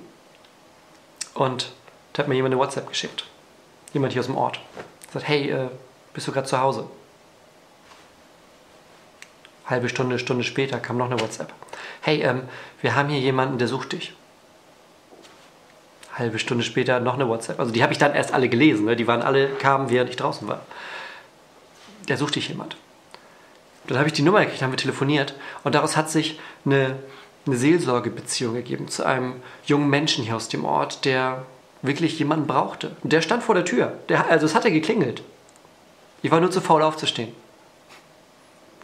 und 1.35 1.71
da 2.13 2.23
hat 2.23 2.27
mir 2.27 2.35
jemand 2.35 2.53
eine 2.53 2.61
WhatsApp 2.61 2.89
geschickt. 2.89 3.25
Jemand 3.93 4.13
hier 4.13 4.21
aus 4.21 4.25
dem 4.25 4.37
Ort. 4.37 4.59
Sagt, 5.13 5.27
hey, 5.27 5.51
äh, 5.51 5.69
bist 6.13 6.27
du 6.27 6.31
gerade 6.31 6.47
zu 6.47 6.59
Hause? 6.59 6.89
Halbe 9.67 9.87
Stunde, 9.87 10.17
Stunde 10.17 10.43
später 10.43 10.79
kam 10.79 10.97
noch 10.97 11.05
eine 11.05 11.19
WhatsApp. 11.19 11.53
Hey, 12.01 12.21
ähm, 12.21 12.49
wir 12.81 12.95
haben 12.95 13.09
hier 13.09 13.19
jemanden, 13.19 13.59
der 13.59 13.67
sucht 13.67 13.93
dich 13.93 14.13
halbe 16.17 16.39
Stunde 16.39 16.63
später 16.63 16.99
noch 16.99 17.15
eine 17.15 17.27
WhatsApp. 17.27 17.59
Also 17.59 17.71
die 17.71 17.83
habe 17.83 17.93
ich 17.93 17.99
dann 17.99 18.13
erst 18.13 18.33
alle 18.33 18.49
gelesen. 18.49 18.85
Ne? 18.85 18.95
Die 18.95 19.07
waren 19.07 19.21
alle, 19.21 19.49
kamen, 19.49 19.89
während 19.89 20.09
ich 20.09 20.15
draußen 20.15 20.47
war. 20.47 20.61
Da 22.07 22.17
suchte 22.17 22.39
ich 22.39 22.47
jemand. 22.47 22.77
Dann 23.87 23.97
habe 23.97 24.07
ich 24.07 24.13
die 24.13 24.21
Nummer 24.21 24.41
gekriegt, 24.41 24.61
haben 24.61 24.71
wir 24.71 24.77
telefoniert 24.77 25.35
und 25.63 25.75
daraus 25.75 25.95
hat 25.95 26.09
sich 26.09 26.39
eine, 26.65 26.95
eine 27.45 27.57
Seelsorgebeziehung 27.57 28.55
ergeben 28.55 28.87
zu 28.87 29.05
einem 29.05 29.33
jungen 29.65 29.89
Menschen 29.89 30.23
hier 30.23 30.35
aus 30.35 30.49
dem 30.49 30.65
Ort, 30.65 31.05
der 31.05 31.45
wirklich 31.81 32.17
jemanden 32.17 32.47
brauchte. 32.47 32.95
Und 33.03 33.13
der 33.13 33.21
stand 33.21 33.43
vor 33.43 33.55
der 33.55 33.65
Tür. 33.65 33.93
Der, 34.09 34.29
also 34.29 34.45
es 34.45 34.55
hatte 34.55 34.71
geklingelt. 34.71 35.21
Ich 36.21 36.31
war 36.31 36.39
nur 36.39 36.51
zu 36.51 36.61
faul 36.61 36.81
aufzustehen. 36.81 37.31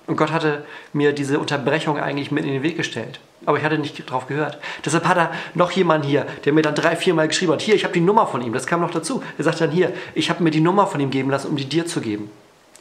Und 0.08 0.18
Gott 0.18 0.32
hatte 0.32 0.66
mir 0.94 1.14
diese 1.14 1.40
Unterbrechung 1.40 1.98
eigentlich 1.98 2.32
mit 2.32 2.46
in 2.46 2.54
den 2.54 2.64
Weg 2.64 2.78
gestellt. 2.78 3.20
Aber 3.46 3.58
ich 3.58 3.64
hatte 3.64 3.78
nicht 3.78 4.10
drauf 4.10 4.28
gehört. 4.28 4.60
Deshalb 4.86 5.08
hat 5.08 5.18
er 5.18 5.32
noch 5.56 5.72
jemanden 5.72 6.08
hier, 6.08 6.28
der 6.46 6.54
mir 6.54 6.62
dann 6.62 6.76
drei, 6.76 6.96
vier 6.96 7.14
Mal 7.14 7.28
geschrieben 7.28 7.54
hat, 7.54 7.62
hier, 7.62 7.76
ich 7.76 7.84
habe 7.84 7.94
die 7.94 8.02
Nummer 8.02 8.28
von 8.28 8.42
ihm. 8.42 8.54
Das 8.54 8.68
kam 8.68 8.82
noch 8.82 8.92
dazu. 8.92 9.24
Er 9.38 9.44
sagt 9.44 9.62
dann, 9.62 9.72
hier, 9.72 9.94
ich 10.14 10.30
habe 10.30 10.44
mir 10.44 10.52
die 10.52 10.62
Nummer 10.62 10.86
von 10.86 11.00
ihm 11.00 11.10
geben 11.10 11.32
lassen, 11.32 11.48
um 11.48 11.56
die 11.56 11.66
dir 11.66 11.86
zu 11.86 12.02
geben. 12.02 12.30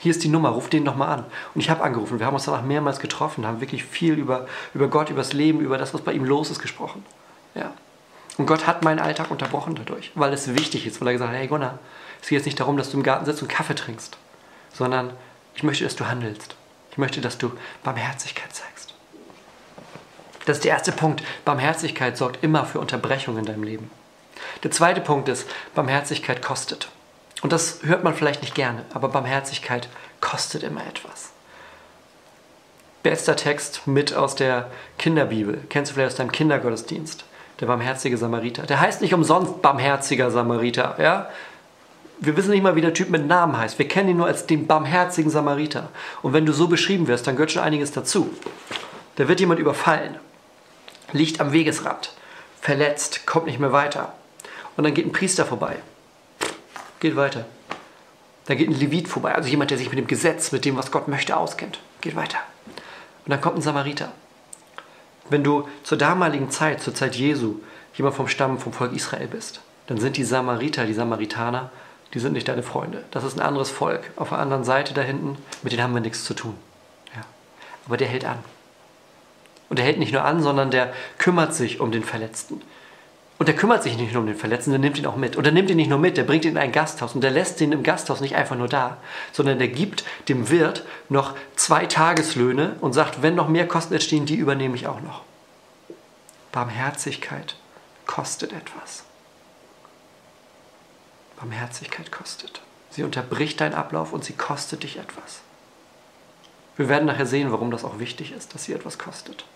Hier 0.01 0.11
ist 0.11 0.25
die 0.25 0.29
Nummer, 0.29 0.49
ruf 0.49 0.71
den 0.71 0.83
nochmal 0.83 1.19
an. 1.19 1.25
Und 1.55 1.61
ich 1.61 1.69
habe 1.69 1.83
angerufen. 1.83 2.19
Wir 2.19 2.27
haben 2.27 2.35
uns 2.35 2.47
danach 2.47 2.63
mehrmals 2.63 3.01
getroffen, 3.01 3.47
haben 3.47 3.61
wirklich 3.61 3.85
viel 3.85 4.15
über, 4.15 4.47
über 4.73 4.89
Gott, 4.89 5.11
über 5.11 5.21
das 5.21 5.35
Leben, 5.35 5.61
über 5.61 5.77
das, 5.77 5.93
was 5.93 6.01
bei 6.01 6.13
ihm 6.13 6.25
los 6.25 6.51
ist, 6.51 6.59
gesprochen. 6.59 7.05
Ja. 7.55 7.73
Und 8.39 8.47
Gott 8.47 8.67
hat 8.67 8.83
meinen 8.83 8.99
Alltag 8.99 9.31
unterbrochen 9.31 9.75
dadurch, 9.75 10.11
weil 10.15 10.33
es 10.33 10.55
wichtig 10.55 10.87
ist, 10.87 11.01
weil 11.01 11.09
er 11.09 11.13
gesagt 11.13 11.33
hat, 11.33 11.39
hey 11.39 11.47
Gunnar, 11.47 11.79
es 12.23 12.29
geht 12.29 12.39
jetzt 12.39 12.47
nicht 12.47 12.59
darum, 12.59 12.79
dass 12.79 12.91
du 12.91 12.97
im 12.97 13.03
Garten 13.03 13.27
sitzt 13.27 13.43
und 13.43 13.49
Kaffee 13.49 13.75
trinkst, 13.75 14.17
sondern 14.73 15.13
ich 15.55 15.63
möchte, 15.63 15.85
dass 15.85 15.97
du 15.97 16.07
handelst. 16.07 16.57
Ich 16.91 16.97
möchte, 16.97 17.21
dass 17.21 17.37
du 17.37 17.53
Barmherzigkeit 17.85 18.55
zeigst. 18.55 18.95
Das 20.47 20.57
ist 20.57 20.65
der 20.65 20.73
erste 20.73 20.93
Punkt. 20.93 21.23
Barmherzigkeit 21.45 22.17
sorgt 22.17 22.43
immer 22.43 22.65
für 22.65 22.81
Unterbrechung 22.81 23.37
in 23.37 23.45
deinem 23.45 23.63
Leben. 23.63 23.91
Der 24.63 24.71
zweite 24.71 25.03
Punkt 25.03 25.29
ist, 25.29 25.47
Barmherzigkeit 25.75 26.41
kostet. 26.41 26.89
Und 27.43 27.53
das 27.53 27.81
hört 27.83 28.05
man 28.05 28.15
vielleicht 28.15 28.43
nicht 28.43 28.55
gerne, 28.55 28.85
aber 28.93 29.09
Barmherzigkeit 29.09 29.89
kostet 30.21 30.63
immer 30.63 30.87
etwas. 30.87 31.31
Bester 33.03 33.37
Text 33.37 33.87
mit 33.87 34.15
aus 34.15 34.35
der 34.35 34.71
Kinderbibel. 34.99 35.63
Kennst 35.71 35.91
du 35.91 35.95
vielleicht 35.95 36.13
aus 36.13 36.19
deinem 36.19 36.33
Kindergottesdienst? 36.33 37.25
Der 37.61 37.67
barmherzige 37.67 38.17
Samariter. 38.17 38.63
Der 38.65 38.81
heißt 38.81 39.01
nicht 39.01 39.15
umsonst 39.15 39.63
barmherziger 39.63 40.31
Samariter. 40.31 40.97
Ja? 40.99 41.31
wir 42.21 42.37
wissen 42.37 42.51
nicht 42.51 42.63
mal, 42.63 42.77
wie 42.77 42.83
der 42.83 42.93
Typ 42.93 43.09
mit 43.09 43.27
Namen 43.27 43.57
heißt. 43.57 43.79
Wir 43.79 43.89
kennen 43.89 44.11
ihn 44.11 44.19
nur 44.19 44.27
als 44.27 44.47
den 44.47 44.67
barmherzigen 44.67 45.31
Samariter. 45.31 45.89
Und 46.23 46.35
wenn 46.35 46.45
du 46.45 46.53
so 46.53 46.69
beschrieben 46.69 47.09
wirst, 47.09 47.27
dann 47.27 47.35
gehört 47.35 47.51
schon 47.51 47.63
einiges 47.63 47.93
dazu. 47.93 48.31
Da 49.17 49.27
wird 49.27 49.41
jemand 49.41 49.59
überfallen, 49.59 50.17
liegt 51.13 51.41
am 51.41 51.53
Wegesrand, 51.53 52.13
verletzt, 52.61 53.27
kommt 53.27 53.47
nicht 53.47 53.59
mehr 53.59 53.73
weiter. 53.73 54.13
Und 54.77 54.85
dann 54.85 54.95
geht 54.95 55.07
ein 55.07 55.13
Priester 55.13 55.47
vorbei, 55.47 55.77
geht 57.01 57.17
weiter. 57.17 57.47
Dann 58.47 58.57
geht 58.57 58.69
ein 58.69 58.79
Levit 58.79 59.09
vorbei, 59.09 59.35
also 59.35 59.49
jemand, 59.49 59.71
der 59.71 59.79
sich 59.79 59.91
mit 59.91 59.99
dem 59.99 60.07
Gesetz, 60.07 60.53
mit 60.53 60.65
dem, 60.65 60.77
was 60.77 60.91
Gott 60.91 61.09
möchte, 61.09 61.37
auskennt, 61.37 61.81
geht 62.01 62.17
weiter. 62.17 62.39
Und 63.25 63.31
dann 63.31 63.41
kommt 63.41 63.57
ein 63.57 63.63
Samariter. 63.63 64.13
Wenn 65.29 65.45
du 65.45 65.69
zur 65.85 65.99
damaligen 65.99 66.51
Zeit, 66.51 66.83
zur 66.83 66.95
Zeit 66.95 67.15
Jesu, 67.15 67.57
jemand 67.95 68.17
vom 68.17 68.29
Stamm, 68.29 68.59
vom 68.59 68.73
Volk 68.73 68.93
Israel 68.93 69.29
bist, 69.29 69.61
dann 69.87 69.99
sind 69.99 70.17
die 70.17 70.25
Samariter, 70.25 70.87
die 70.87 70.95
Samaritaner, 70.95 71.71
die 72.13 72.19
sind 72.19 72.33
nicht 72.33 72.49
deine 72.49 72.63
Freunde. 72.63 73.05
Das 73.13 73.25
ist 73.25 73.39
ein 73.39 73.47
anderes 73.47 73.71
Volk. 73.71 74.11
Auf 74.17 74.31
der 74.31 74.39
anderen 74.39 74.65
Seite 74.65 74.95
da 74.95 75.03
hinten, 75.03 75.37
mit 75.63 75.73
denen 75.73 75.83
haben 75.83 75.95
wir 75.95 76.01
nichts 76.01 76.25
zu 76.25 76.35
tun. 76.35 76.57
Ja. 77.15 77.23
Aber 77.87 77.97
der 77.97 78.09
hält 78.09 78.25
an. 78.25 78.39
Und 79.69 79.79
der 79.79 79.87
hält 79.87 79.99
nicht 79.99 80.13
nur 80.13 80.25
an, 80.25 80.43
sondern 80.43 80.73
der 80.73 80.93
kümmert 81.19 81.55
sich 81.55 81.79
um 81.79 81.93
den 81.93 82.03
Verletzten. 82.03 82.61
Und 83.41 83.47
der 83.47 83.57
kümmert 83.57 83.83
sich 83.83 83.97
nicht 83.97 84.13
nur 84.13 84.21
um 84.21 84.27
den 84.27 84.37
Verletzten, 84.37 84.71
der 84.71 84.79
nimmt 84.79 84.99
ihn 84.99 85.07
auch 85.07 85.17
mit. 85.17 85.35
Und 85.35 85.45
der 85.45 85.53
nimmt 85.55 85.71
ihn 85.71 85.77
nicht 85.79 85.89
nur 85.89 85.99
mit, 85.99 86.19
der 86.19 86.25
bringt 86.25 86.45
ihn 86.45 86.51
in 86.51 86.59
ein 86.59 86.73
Gasthaus. 86.73 87.15
Und 87.15 87.23
der 87.23 87.31
lässt 87.31 87.59
ihn 87.63 87.73
im 87.73 87.83
Gasthaus 87.83 88.21
nicht 88.21 88.37
einfach 88.37 88.55
nur 88.55 88.69
da, 88.69 88.99
sondern 89.33 89.59
der 89.59 89.69
gibt 89.69 90.05
dem 90.29 90.51
Wirt 90.51 90.85
noch 91.09 91.35
zwei 91.57 91.87
Tageslöhne 91.87 92.77
und 92.83 92.93
sagt, 92.93 93.23
wenn 93.23 93.35
noch 93.35 93.49
mehr 93.49 93.67
Kosten 93.67 93.95
entstehen, 93.95 94.27
die 94.27 94.35
übernehme 94.35 94.75
ich 94.77 94.87
auch 94.87 95.01
noch. 95.01 95.23
Barmherzigkeit 96.53 97.57
kostet 98.05 98.53
etwas. 98.53 99.05
Barmherzigkeit 101.39 102.13
kostet. 102.13 102.61
Sie 102.91 103.05
unterbricht 103.05 103.59
deinen 103.63 103.73
Ablauf 103.73 104.13
und 104.13 104.23
sie 104.23 104.35
kostet 104.35 104.83
dich 104.83 104.99
etwas. 104.99 105.41
Wir 106.77 106.91
werden 106.91 107.07
nachher 107.07 107.25
sehen, 107.25 107.53
warum 107.53 107.71
das 107.71 107.85
auch 107.85 108.01
wichtig 108.01 108.33
ist, 108.33 108.53
dass 108.53 108.65
sie 108.65 108.75
etwas 108.75 108.99
kostet. 108.99 109.47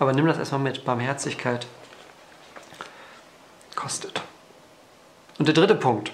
Aber 0.00 0.12
nimm 0.14 0.26
das 0.26 0.38
erstmal 0.38 0.62
mit. 0.62 0.84
Barmherzigkeit 0.84 1.60
kostet. 1.60 1.79
Und 5.38 5.46
der 5.46 5.54
dritte 5.54 5.74
Punkt, 5.74 6.12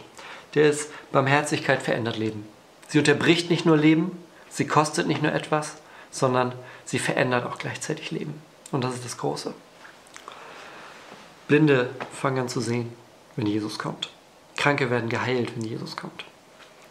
der 0.55 0.71
ist, 0.71 0.91
Barmherzigkeit 1.13 1.83
verändert 1.83 2.17
Leben. 2.17 2.47
Sie 2.89 2.99
unterbricht 2.99 3.51
nicht 3.51 3.67
nur 3.67 3.77
Leben, 3.77 4.23
sie 4.49 4.67
kostet 4.67 5.07
nicht 5.07 5.23
nur 5.23 5.33
etwas, 5.33 5.77
sondern 6.11 6.53
sie 6.85 6.99
verändert 6.99 7.47
auch 7.47 7.59
gleichzeitig 7.59 8.11
Leben. 8.11 8.41
Und 8.73 8.85
das 8.85 8.95
ist 8.95 9.05
das 9.05 9.19
Große. 9.19 9.53
Blinde 11.49 11.91
fangen 12.13 12.41
an 12.41 12.49
zu 12.49 12.61
sehen, 12.61 12.93
wenn 13.37 13.47
Jesus 13.47 13.79
kommt. 13.79 14.11
Kranke 14.57 14.91
werden 14.91 15.09
geheilt, 15.09 15.55
wenn 15.57 15.65
Jesus 15.65 15.97
kommt. 15.97 16.25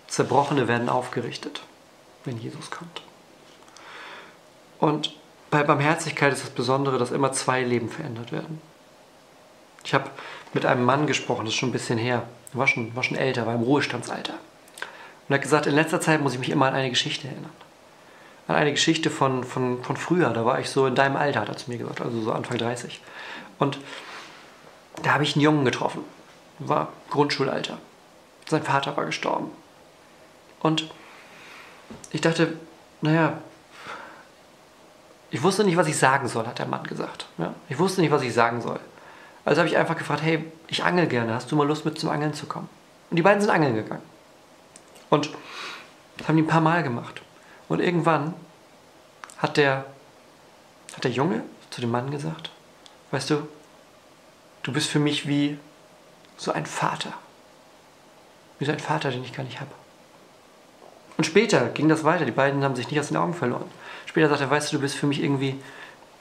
Zerbrochene 0.07 0.67
werden 0.67 0.89
aufgerichtet, 0.89 1.61
wenn 2.23 2.37
Jesus 2.39 2.71
kommt. 2.71 3.01
Und 4.79 5.15
bei 5.49 5.63
Barmherzigkeit 5.63 6.33
ist 6.33 6.43
das 6.43 6.49
Besondere, 6.51 6.97
dass 6.97 7.11
immer 7.11 7.31
zwei 7.31 7.63
Leben 7.63 7.89
verändert 7.89 8.31
werden. 8.31 8.61
Ich 9.85 9.93
habe 9.93 10.09
mit 10.53 10.65
einem 10.65 10.83
Mann 10.83 11.05
gesprochen, 11.05 11.45
das 11.45 11.53
ist 11.53 11.59
schon 11.59 11.69
ein 11.69 11.73
bisschen 11.73 11.99
her, 11.99 12.23
war 12.53 12.67
schon, 12.67 12.95
war 12.95 13.03
schon 13.03 13.17
älter, 13.17 13.45
war 13.45 13.53
im 13.53 13.61
Ruhestandsalter. 13.61 14.33
Und 14.33 15.33
er 15.33 15.35
hat 15.35 15.41
gesagt, 15.43 15.67
in 15.67 15.75
letzter 15.75 16.01
Zeit 16.01 16.21
muss 16.21 16.33
ich 16.33 16.39
mich 16.39 16.49
immer 16.49 16.67
an 16.67 16.73
eine 16.73 16.89
Geschichte 16.89 17.27
erinnern. 17.27 17.51
An 18.47 18.55
eine 18.55 18.71
Geschichte 18.71 19.09
von, 19.09 19.43
von, 19.43 19.83
von 19.83 19.95
früher, 19.95 20.29
da 20.31 20.43
war 20.43 20.59
ich 20.59 20.69
so 20.69 20.87
in 20.87 20.95
deinem 20.95 21.15
Alter, 21.15 21.41
hat 21.41 21.49
er 21.49 21.57
zu 21.57 21.69
mir 21.69 21.77
gesagt, 21.77 22.01
also 22.01 22.19
so 22.21 22.31
Anfang 22.31 22.57
30. 22.57 22.99
Und 23.59 23.77
da 25.03 25.13
habe 25.13 25.23
ich 25.23 25.35
einen 25.35 25.43
Jungen 25.43 25.65
getroffen, 25.65 26.03
war 26.59 26.89
Grundschulalter. 27.11 27.77
Sein 28.47 28.63
Vater 28.63 28.97
war 28.97 29.05
gestorben. 29.05 29.51
Und 30.61 30.89
ich 32.11 32.21
dachte, 32.21 32.53
naja, 33.01 33.37
ich 35.29 35.43
wusste 35.43 35.63
nicht, 35.63 35.77
was 35.77 35.87
ich 35.87 35.97
sagen 35.97 36.27
soll, 36.27 36.47
hat 36.47 36.59
der 36.59 36.65
Mann 36.65 36.83
gesagt. 36.83 37.27
Ja, 37.37 37.53
ich 37.69 37.77
wusste 37.77 38.01
nicht, 38.01 38.11
was 38.11 38.21
ich 38.21 38.33
sagen 38.33 38.61
soll. 38.61 38.79
Also 39.45 39.59
habe 39.59 39.69
ich 39.69 39.77
einfach 39.77 39.95
gefragt, 39.95 40.23
hey, 40.23 40.43
ich 40.67 40.83
angel 40.83 41.07
gerne, 41.07 41.33
hast 41.33 41.51
du 41.51 41.55
mal 41.55 41.67
Lust 41.67 41.85
mit 41.85 41.99
zum 41.99 42.09
Angeln 42.09 42.33
zu 42.33 42.47
kommen? 42.47 42.67
Und 43.11 43.17
die 43.17 43.21
beiden 43.21 43.41
sind 43.41 43.51
angeln 43.51 43.75
gegangen. 43.75 44.01
Und 45.09 45.29
das 46.17 46.27
haben 46.27 46.35
die 46.35 46.43
ein 46.43 46.47
paar 46.47 46.61
Mal 46.61 46.81
gemacht. 46.81 47.21
Und 47.69 47.79
irgendwann 47.79 48.33
hat 49.37 49.57
der, 49.57 49.85
hat 50.95 51.03
der 51.03 51.11
Junge 51.11 51.43
zu 51.69 51.81
dem 51.81 51.91
Mann 51.91 52.09
gesagt, 52.09 52.49
weißt 53.11 53.29
du, 53.29 53.47
du 54.63 54.73
bist 54.73 54.89
für 54.89 54.99
mich 54.99 55.27
wie 55.27 55.59
so 56.37 56.51
ein 56.51 56.65
Vater. 56.65 57.13
Wie 58.57 58.65
so 58.65 58.71
ein 58.71 58.79
Vater, 58.79 59.11
den 59.11 59.23
ich 59.23 59.33
gar 59.33 59.43
nicht 59.43 59.59
habe. 59.59 59.71
Und 61.17 61.25
später 61.25 61.67
ging 61.69 61.87
das 61.87 62.03
weiter. 62.03 62.25
Die 62.25 62.31
beiden 62.31 62.63
haben 62.63 62.75
sich 62.75 62.89
nicht 62.89 62.99
aus 62.99 63.09
den 63.09 63.17
Augen 63.17 63.33
verloren. 63.33 63.69
Später 64.05 64.29
sagt 64.29 64.41
er, 64.41 64.49
weißt 64.49 64.71
du, 64.71 64.77
du 64.77 64.81
bist 64.81 64.95
für 64.95 65.07
mich 65.07 65.21
irgendwie 65.21 65.59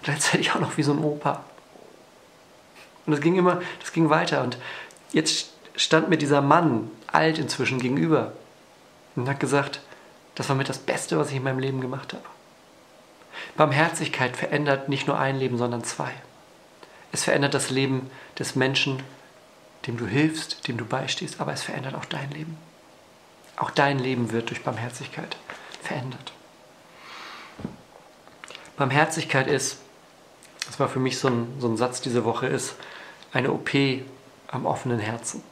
gleichzeitig 0.03 0.53
auch 0.53 0.61
noch 0.61 0.77
wie 0.77 0.83
so 0.83 0.93
ein 0.93 1.03
Opa. 1.03 1.43
Und 3.07 3.13
das 3.13 3.21
ging 3.21 3.37
immer, 3.37 3.61
das 3.81 3.93
ging 3.93 4.11
weiter. 4.11 4.43
Und 4.43 4.59
jetzt 5.13 5.51
stand 5.77 6.09
mir 6.09 6.17
dieser 6.17 6.41
Mann, 6.41 6.91
alt 7.07 7.39
inzwischen, 7.39 7.79
gegenüber 7.79 8.33
und 9.17 9.29
hat 9.29 9.41
gesagt, 9.41 9.81
das 10.35 10.49
war 10.49 10.57
mit 10.57 10.69
das 10.69 10.79
Beste, 10.79 11.19
was 11.19 11.31
ich 11.31 11.37
in 11.37 11.45
meinem 11.45 11.59
Leben 11.59 11.81
gemacht 11.81 12.13
habe. 12.13 12.25
Barmherzigkeit 13.57 14.37
verändert 14.37 14.89
nicht 14.89 15.07
nur 15.07 15.19
ein 15.19 15.37
Leben, 15.37 15.59
sondern 15.59 15.85
zwei. 15.85 16.13
Es 17.13 17.25
verändert 17.25 17.55
das 17.55 17.71
Leben 17.71 18.11
des 18.39 18.57
Menschen, 18.57 19.03
dem 19.87 19.97
du 19.97 20.07
hilfst, 20.07 20.67
dem 20.67 20.77
du 20.77 20.85
beistehst, 20.85 21.41
aber 21.41 21.53
es 21.53 21.63
verändert 21.63 21.95
auch 21.95 22.05
dein 22.05 22.31
Leben. 22.31 22.57
Auch 23.57 23.71
dein 23.71 23.99
Leben 23.99 24.33
wird 24.33 24.51
durch 24.51 24.65
Barmherzigkeit 24.65 25.37
verändert. 25.83 26.33
Barmherzigkeit 28.77 29.47
ist, 29.47 29.79
das 30.67 30.81
war 30.81 30.89
für 30.89 30.99
mich 30.99 31.19
so 31.19 31.29
ein, 31.29 31.55
so 31.59 31.69
ein 31.69 31.77
Satz 31.77 32.01
diese 32.01 32.25
Woche, 32.25 32.47
ist 32.47 32.75
eine 33.33 33.53
OP 33.53 33.71
am 34.49 34.67
offenen 34.67 34.99
Herzen. 34.99 35.43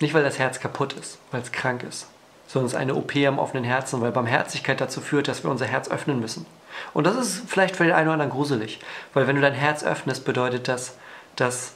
Nicht, 0.00 0.14
weil 0.14 0.22
das 0.22 0.38
Herz 0.38 0.60
kaputt 0.60 0.94
ist, 0.94 1.18
weil 1.30 1.42
es 1.42 1.52
krank 1.52 1.82
ist, 1.82 2.06
sondern 2.46 2.66
es 2.66 2.72
ist 2.72 2.78
eine 2.78 2.94
OP 2.94 3.14
am 3.16 3.38
offenen 3.38 3.64
Herzen, 3.64 4.00
weil 4.00 4.12
Barmherzigkeit 4.12 4.80
dazu 4.80 5.00
führt, 5.00 5.28
dass 5.28 5.44
wir 5.44 5.50
unser 5.50 5.66
Herz 5.66 5.88
öffnen 5.88 6.20
müssen. 6.20 6.46
Und 6.94 7.06
das 7.06 7.16
ist 7.16 7.42
vielleicht 7.46 7.76
für 7.76 7.84
den 7.84 7.92
einen 7.92 8.08
oder 8.08 8.14
anderen 8.14 8.32
gruselig, 8.32 8.80
weil 9.12 9.26
wenn 9.26 9.36
du 9.36 9.42
dein 9.42 9.54
Herz 9.54 9.84
öffnest, 9.84 10.24
bedeutet 10.24 10.68
das, 10.68 10.94
dass 11.36 11.72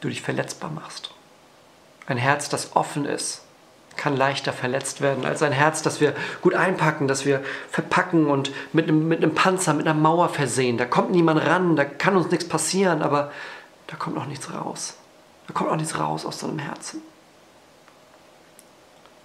du 0.00 0.08
dich 0.08 0.22
verletzbar 0.22 0.70
machst. 0.70 1.10
Ein 2.06 2.18
Herz, 2.18 2.48
das 2.48 2.76
offen 2.76 3.04
ist, 3.04 3.42
kann 3.98 4.16
leichter 4.16 4.54
verletzt 4.54 5.02
werden 5.02 5.26
als 5.26 5.42
ein 5.42 5.52
Herz, 5.52 5.82
das 5.82 6.00
wir 6.00 6.14
gut 6.40 6.54
einpacken, 6.54 7.08
das 7.08 7.26
wir 7.26 7.42
verpacken 7.70 8.26
und 8.26 8.50
mit 8.72 8.88
einem, 8.88 9.06
mit 9.06 9.22
einem 9.22 9.34
Panzer, 9.34 9.74
mit 9.74 9.86
einer 9.86 9.98
Mauer 9.98 10.30
versehen. 10.30 10.78
Da 10.78 10.86
kommt 10.86 11.10
niemand 11.10 11.44
ran, 11.44 11.76
da 11.76 11.84
kann 11.84 12.16
uns 12.16 12.30
nichts 12.30 12.48
passieren, 12.48 13.02
aber 13.02 13.30
da 13.88 13.96
kommt 13.96 14.16
auch 14.16 14.26
nichts 14.26 14.54
raus. 14.54 14.96
Da 15.46 15.52
kommt 15.52 15.70
auch 15.70 15.76
nichts 15.76 15.98
raus 15.98 16.24
aus 16.24 16.38
so 16.38 16.46
einem 16.46 16.58
Herzen. 16.58 17.02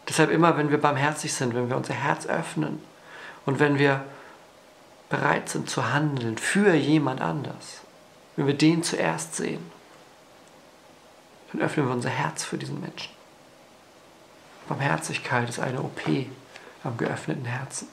Deshalb 0.09 0.31
immer, 0.31 0.57
wenn 0.57 0.69
wir 0.69 0.81
barmherzig 0.81 1.33
sind, 1.33 1.55
wenn 1.55 1.69
wir 1.69 1.77
unser 1.77 1.93
Herz 1.93 2.25
öffnen 2.25 2.81
und 3.45 3.59
wenn 3.59 3.77
wir 3.79 4.03
bereit 5.09 5.47
sind 5.47 5.69
zu 5.69 5.93
handeln 5.93 6.37
für 6.37 6.73
jemand 6.73 7.21
anders, 7.21 7.81
wenn 8.35 8.47
wir 8.47 8.55
den 8.55 8.83
zuerst 8.83 9.35
sehen, 9.35 9.71
dann 11.51 11.61
öffnen 11.61 11.87
wir 11.87 11.93
unser 11.93 12.09
Herz 12.09 12.43
für 12.43 12.57
diesen 12.57 12.81
Menschen. 12.81 13.11
Barmherzigkeit 14.67 15.49
ist 15.49 15.59
eine 15.59 15.81
OP 15.81 16.01
am 16.83 16.97
geöffneten 16.97 17.45
Herzen. 17.45 17.87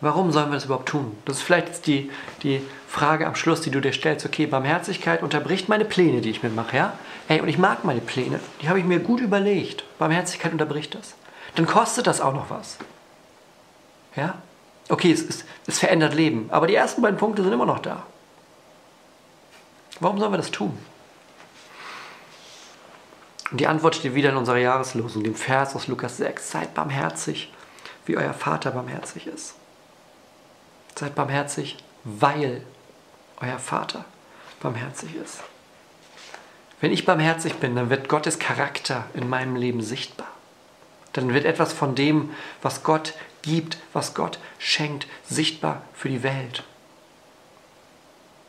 Warum 0.00 0.30
sollen 0.30 0.50
wir 0.50 0.54
das 0.54 0.66
überhaupt 0.66 0.88
tun? 0.88 1.16
Das 1.24 1.38
ist 1.38 1.42
vielleicht 1.42 1.68
jetzt 1.68 1.86
die, 1.88 2.10
die 2.44 2.62
Frage 2.86 3.26
am 3.26 3.34
Schluss, 3.34 3.62
die 3.62 3.70
du 3.70 3.80
dir 3.80 3.92
stellst. 3.92 4.24
Okay, 4.24 4.46
Barmherzigkeit 4.46 5.22
unterbricht 5.22 5.68
meine 5.68 5.84
Pläne, 5.84 6.20
die 6.20 6.30
ich 6.30 6.42
mir 6.42 6.50
mache, 6.50 6.76
ja? 6.76 6.92
Hey, 7.26 7.40
und 7.40 7.48
ich 7.48 7.58
mag 7.58 7.84
meine 7.84 8.00
Pläne. 8.00 8.38
Die 8.62 8.68
habe 8.68 8.78
ich 8.78 8.84
mir 8.84 9.00
gut 9.00 9.20
überlegt. 9.20 9.82
Barmherzigkeit 9.98 10.52
unterbricht 10.52 10.94
das. 10.94 11.14
Dann 11.56 11.66
kostet 11.66 12.06
das 12.06 12.20
auch 12.20 12.32
noch 12.32 12.48
was. 12.48 12.78
Ja? 14.14 14.34
Okay, 14.88 15.10
es, 15.10 15.22
es, 15.22 15.44
es 15.66 15.78
verändert 15.80 16.14
Leben. 16.14 16.48
Aber 16.50 16.68
die 16.68 16.76
ersten 16.76 17.02
beiden 17.02 17.18
Punkte 17.18 17.42
sind 17.42 17.52
immer 17.52 17.66
noch 17.66 17.80
da. 17.80 18.04
Warum 19.98 20.18
sollen 20.20 20.32
wir 20.32 20.38
das 20.38 20.52
tun? 20.52 20.78
Und 23.50 23.60
die 23.60 23.66
Antwort 23.66 23.96
steht 23.96 24.14
wieder 24.14 24.30
in 24.30 24.36
unserer 24.36 24.58
Jahreslosung, 24.58 25.24
dem 25.24 25.34
Vers 25.34 25.74
aus 25.74 25.86
Lukas 25.86 26.18
6. 26.18 26.50
Seid 26.50 26.74
barmherzig, 26.74 27.52
wie 28.04 28.16
euer 28.16 28.34
Vater 28.34 28.70
barmherzig 28.70 29.26
ist. 29.26 29.54
Seid 30.94 31.14
barmherzig, 31.14 31.76
weil 32.04 32.62
euer 33.40 33.58
Vater 33.58 34.04
barmherzig 34.60 35.14
ist. 35.14 35.42
Wenn 36.80 36.92
ich 36.92 37.06
barmherzig 37.06 37.54
bin, 37.54 37.74
dann 37.74 37.90
wird 37.90 38.08
Gottes 38.08 38.38
Charakter 38.38 39.06
in 39.14 39.28
meinem 39.28 39.56
Leben 39.56 39.82
sichtbar. 39.82 40.28
Dann 41.12 41.32
wird 41.32 41.44
etwas 41.44 41.72
von 41.72 41.94
dem, 41.94 42.30
was 42.62 42.82
Gott 42.82 43.14
gibt, 43.42 43.78
was 43.92 44.14
Gott 44.14 44.38
schenkt, 44.58 45.06
sichtbar 45.28 45.82
für 45.94 46.08
die 46.08 46.22
Welt. 46.22 46.64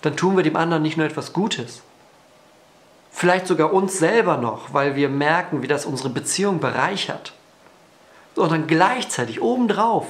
Dann 0.01 0.17
tun 0.17 0.35
wir 0.35 0.43
dem 0.43 0.55
anderen 0.55 0.83
nicht 0.83 0.97
nur 0.97 1.05
etwas 1.05 1.33
Gutes, 1.33 1.81
vielleicht 3.19 3.47
sogar 3.47 3.73
uns 3.73 3.99
selber 3.99 4.37
noch, 4.37 4.73
weil 4.73 4.95
wir 4.95 5.09
merken, 5.09 5.61
wie 5.61 5.67
das 5.67 5.85
unsere 5.85 6.07
Beziehung 6.07 6.61
bereichert, 6.61 7.33
sondern 8.33 8.65
gleichzeitig 8.65 9.41
obendrauf 9.41 10.05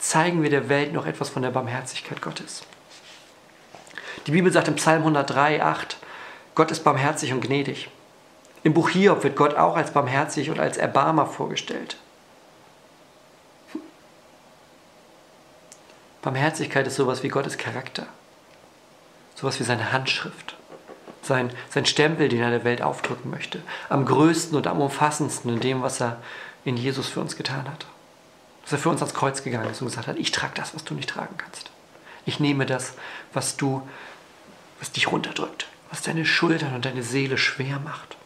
zeigen 0.00 0.42
wir 0.42 0.50
der 0.50 0.68
Welt 0.68 0.92
noch 0.92 1.06
etwas 1.06 1.28
von 1.28 1.42
der 1.42 1.52
Barmherzigkeit 1.52 2.20
Gottes. 2.20 2.64
Die 4.26 4.32
Bibel 4.32 4.52
sagt 4.52 4.66
im 4.66 4.74
Psalm 4.74 5.02
103, 5.02 5.62
8, 5.62 5.96
Gott 6.56 6.72
ist 6.72 6.82
barmherzig 6.82 7.32
und 7.32 7.40
gnädig. 7.40 7.88
Im 8.64 8.74
Buch 8.74 8.88
Hiob 8.88 9.22
wird 9.22 9.36
Gott 9.36 9.54
auch 9.54 9.76
als 9.76 9.92
barmherzig 9.92 10.50
und 10.50 10.58
als 10.58 10.76
Erbarmer 10.76 11.26
vorgestellt. 11.26 11.98
Barmherzigkeit 16.20 16.88
ist 16.88 16.96
sowas 16.96 17.22
wie 17.22 17.28
Gottes 17.28 17.58
Charakter, 17.58 18.08
sowas 19.36 19.60
wie 19.60 19.64
seine 19.64 19.92
Handschrift, 19.92 20.56
sein, 21.26 21.50
sein 21.70 21.86
Stempel, 21.86 22.28
den 22.28 22.40
er 22.40 22.50
der 22.50 22.64
Welt 22.64 22.82
aufdrücken 22.82 23.30
möchte, 23.30 23.62
am 23.88 24.04
größten 24.04 24.56
und 24.56 24.66
am 24.66 24.80
umfassendsten 24.80 25.52
in 25.52 25.60
dem, 25.60 25.82
was 25.82 26.00
er 26.00 26.20
in 26.64 26.76
Jesus 26.76 27.08
für 27.08 27.20
uns 27.20 27.36
getan 27.36 27.68
hat 27.68 27.86
dass 28.64 28.72
er 28.72 28.78
für 28.78 28.88
uns 28.88 29.02
ans 29.02 29.14
Kreuz 29.14 29.42
gegangen 29.42 29.70
ist 29.70 29.82
und 29.82 29.88
gesagt 29.88 30.06
hat, 30.06 30.18
ich 30.18 30.32
trage 30.32 30.54
das, 30.54 30.74
was 30.74 30.84
du 30.84 30.94
nicht 30.94 31.10
tragen 31.10 31.36
kannst. 31.36 31.70
Ich 32.24 32.40
nehme 32.40 32.64
das, 32.64 32.94
was 33.34 33.56
du, 33.56 33.86
was 34.78 34.90
dich 34.90 35.12
runterdrückt, 35.12 35.66
was 35.90 36.00
deine 36.00 36.24
Schultern 36.24 36.74
und 36.74 36.86
deine 36.86 37.02
Seele 37.02 37.36
schwer 37.36 37.78
macht. 37.78 38.16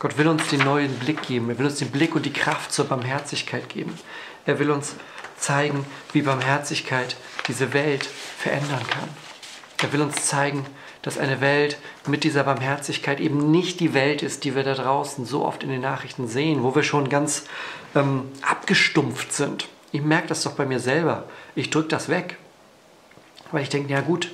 Gott 0.00 0.18
will 0.18 0.26
uns 0.26 0.48
den 0.48 0.60
neuen 0.60 0.98
Blick 0.98 1.22
geben. 1.22 1.48
Er 1.48 1.58
will 1.58 1.66
uns 1.66 1.78
den 1.78 1.90
Blick 1.90 2.14
und 2.16 2.26
die 2.26 2.32
Kraft 2.32 2.72
zur 2.72 2.86
Barmherzigkeit 2.86 3.68
geben. 3.68 3.96
Er 4.44 4.58
will 4.58 4.70
uns 4.70 4.96
zeigen, 5.38 5.86
wie 6.12 6.22
Barmherzigkeit 6.22 7.16
diese 7.46 7.72
Welt 7.72 8.04
verändern 8.04 8.84
kann. 8.90 9.08
Er 9.78 9.92
will 9.92 10.02
uns 10.02 10.26
zeigen, 10.26 10.66
dass 11.06 11.18
eine 11.18 11.40
Welt 11.40 11.78
mit 12.08 12.24
dieser 12.24 12.42
Barmherzigkeit 12.42 13.20
eben 13.20 13.52
nicht 13.52 13.78
die 13.78 13.94
Welt 13.94 14.24
ist, 14.24 14.42
die 14.42 14.56
wir 14.56 14.64
da 14.64 14.74
draußen 14.74 15.24
so 15.24 15.44
oft 15.44 15.62
in 15.62 15.68
den 15.68 15.80
Nachrichten 15.80 16.26
sehen, 16.26 16.64
wo 16.64 16.74
wir 16.74 16.82
schon 16.82 17.08
ganz 17.08 17.44
ähm, 17.94 18.24
abgestumpft 18.42 19.32
sind. 19.32 19.68
Ich 19.92 20.02
merke 20.02 20.26
das 20.26 20.42
doch 20.42 20.54
bei 20.54 20.66
mir 20.66 20.80
selber. 20.80 21.28
Ich 21.54 21.70
drücke 21.70 21.86
das 21.86 22.08
weg. 22.08 22.38
Weil 23.52 23.62
ich 23.62 23.68
denke, 23.68 23.92
ja 23.92 24.00
gut, 24.00 24.32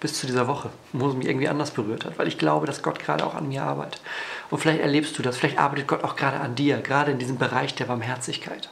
bis 0.00 0.14
zu 0.14 0.26
dieser 0.26 0.48
Woche, 0.48 0.70
wo 0.94 1.08
es 1.08 1.14
mich 1.14 1.26
irgendwie 1.26 1.48
anders 1.48 1.72
berührt 1.72 2.06
hat, 2.06 2.18
weil 2.18 2.26
ich 2.26 2.38
glaube, 2.38 2.66
dass 2.66 2.82
Gott 2.82 2.98
gerade 2.98 3.26
auch 3.26 3.34
an 3.34 3.48
mir 3.48 3.64
arbeitet. 3.64 4.00
Und 4.48 4.60
vielleicht 4.60 4.80
erlebst 4.80 5.18
du 5.18 5.22
das, 5.22 5.36
vielleicht 5.36 5.58
arbeitet 5.58 5.88
Gott 5.88 6.04
auch 6.04 6.16
gerade 6.16 6.40
an 6.40 6.54
dir, 6.54 6.78
gerade 6.78 7.12
in 7.12 7.18
diesem 7.18 7.36
Bereich 7.36 7.74
der 7.74 7.84
Barmherzigkeit. 7.84 8.70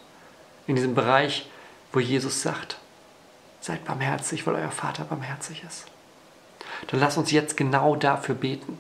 In 0.67 0.75
diesem 0.75 0.95
Bereich, 0.95 1.51
wo 1.93 2.01
Jesus 2.01 2.41
sagt, 2.41 2.79
seid 3.61 3.85
barmherzig, 3.85 4.47
weil 4.47 4.55
euer 4.55 4.71
Vater 4.71 5.05
barmherzig 5.05 5.63
ist. 5.63 5.85
Dann 6.89 7.01
lass 7.01 7.17
uns 7.17 7.31
jetzt 7.31 7.57
genau 7.57 7.97
dafür 7.97 8.35
beten. 8.35 8.79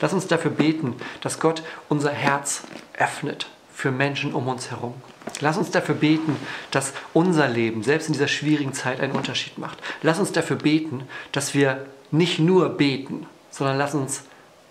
Lass 0.00 0.12
uns 0.12 0.26
dafür 0.26 0.50
beten, 0.50 0.96
dass 1.20 1.40
Gott 1.40 1.62
unser 1.88 2.10
Herz 2.10 2.62
öffnet 2.98 3.46
für 3.72 3.90
Menschen 3.90 4.34
um 4.34 4.48
uns 4.48 4.70
herum. 4.70 4.94
Lass 5.40 5.56
uns 5.56 5.70
dafür 5.70 5.94
beten, 5.94 6.36
dass 6.70 6.92
unser 7.12 7.48
Leben 7.48 7.82
selbst 7.82 8.06
in 8.08 8.12
dieser 8.12 8.28
schwierigen 8.28 8.72
Zeit 8.72 9.00
einen 9.00 9.12
Unterschied 9.12 9.58
macht. 9.58 9.78
Lass 10.02 10.18
uns 10.18 10.32
dafür 10.32 10.56
beten, 10.56 11.08
dass 11.32 11.54
wir 11.54 11.86
nicht 12.10 12.38
nur 12.38 12.68
beten, 12.70 13.26
sondern 13.50 13.78
lass 13.78 13.94
uns 13.94 14.22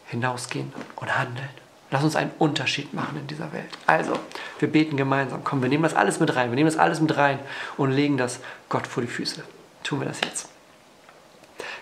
hinausgehen 0.07 0.71
und 0.95 1.17
handeln. 1.17 1.49
Lass 1.91 2.03
uns 2.03 2.15
einen 2.15 2.31
Unterschied 2.39 2.93
machen 2.93 3.17
in 3.19 3.27
dieser 3.27 3.53
Welt. 3.53 3.69
Also, 3.85 4.13
wir 4.57 4.71
beten 4.71 4.97
gemeinsam. 4.97 5.43
Komm, 5.43 5.61
wir 5.61 5.69
nehmen 5.69 5.83
das 5.83 5.93
alles 5.93 6.19
mit 6.19 6.35
rein. 6.35 6.49
Wir 6.49 6.55
nehmen 6.55 6.69
das 6.69 6.79
alles 6.79 6.99
mit 6.99 7.15
rein 7.17 7.37
und 7.77 7.91
legen 7.91 8.17
das 8.17 8.39
Gott 8.69 8.87
vor 8.87 9.03
die 9.03 9.09
Füße. 9.09 9.43
Tun 9.83 9.99
wir 9.99 10.07
das 10.07 10.19
jetzt. 10.21 10.49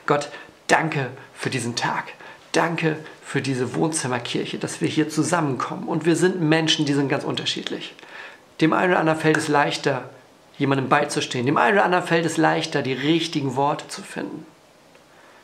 Gott, 0.05 0.29
danke 0.71 1.11
für 1.33 1.49
diesen 1.49 1.75
Tag. 1.75 2.05
Danke 2.53 2.97
für 3.23 3.41
diese 3.41 3.75
Wohnzimmerkirche, 3.75 4.57
dass 4.57 4.81
wir 4.81 4.87
hier 4.87 5.09
zusammenkommen. 5.09 5.87
Und 5.87 6.05
wir 6.05 6.15
sind 6.15 6.41
Menschen, 6.41 6.85
die 6.85 6.93
sind 6.93 7.09
ganz 7.09 7.23
unterschiedlich. 7.23 7.93
Dem 8.59 8.73
einen 8.73 8.91
oder 8.91 8.99
anderen 8.99 9.19
fällt 9.19 9.37
es 9.37 9.47
leichter, 9.47 10.09
jemandem 10.57 10.89
beizustehen. 10.89 11.45
Dem 11.45 11.57
einen 11.57 11.77
oder 11.77 11.85
anderen 11.85 12.05
fällt 12.05 12.25
es 12.25 12.37
leichter, 12.37 12.81
die 12.81 12.93
richtigen 12.93 13.55
Worte 13.55 13.87
zu 13.87 14.01
finden. 14.01 14.45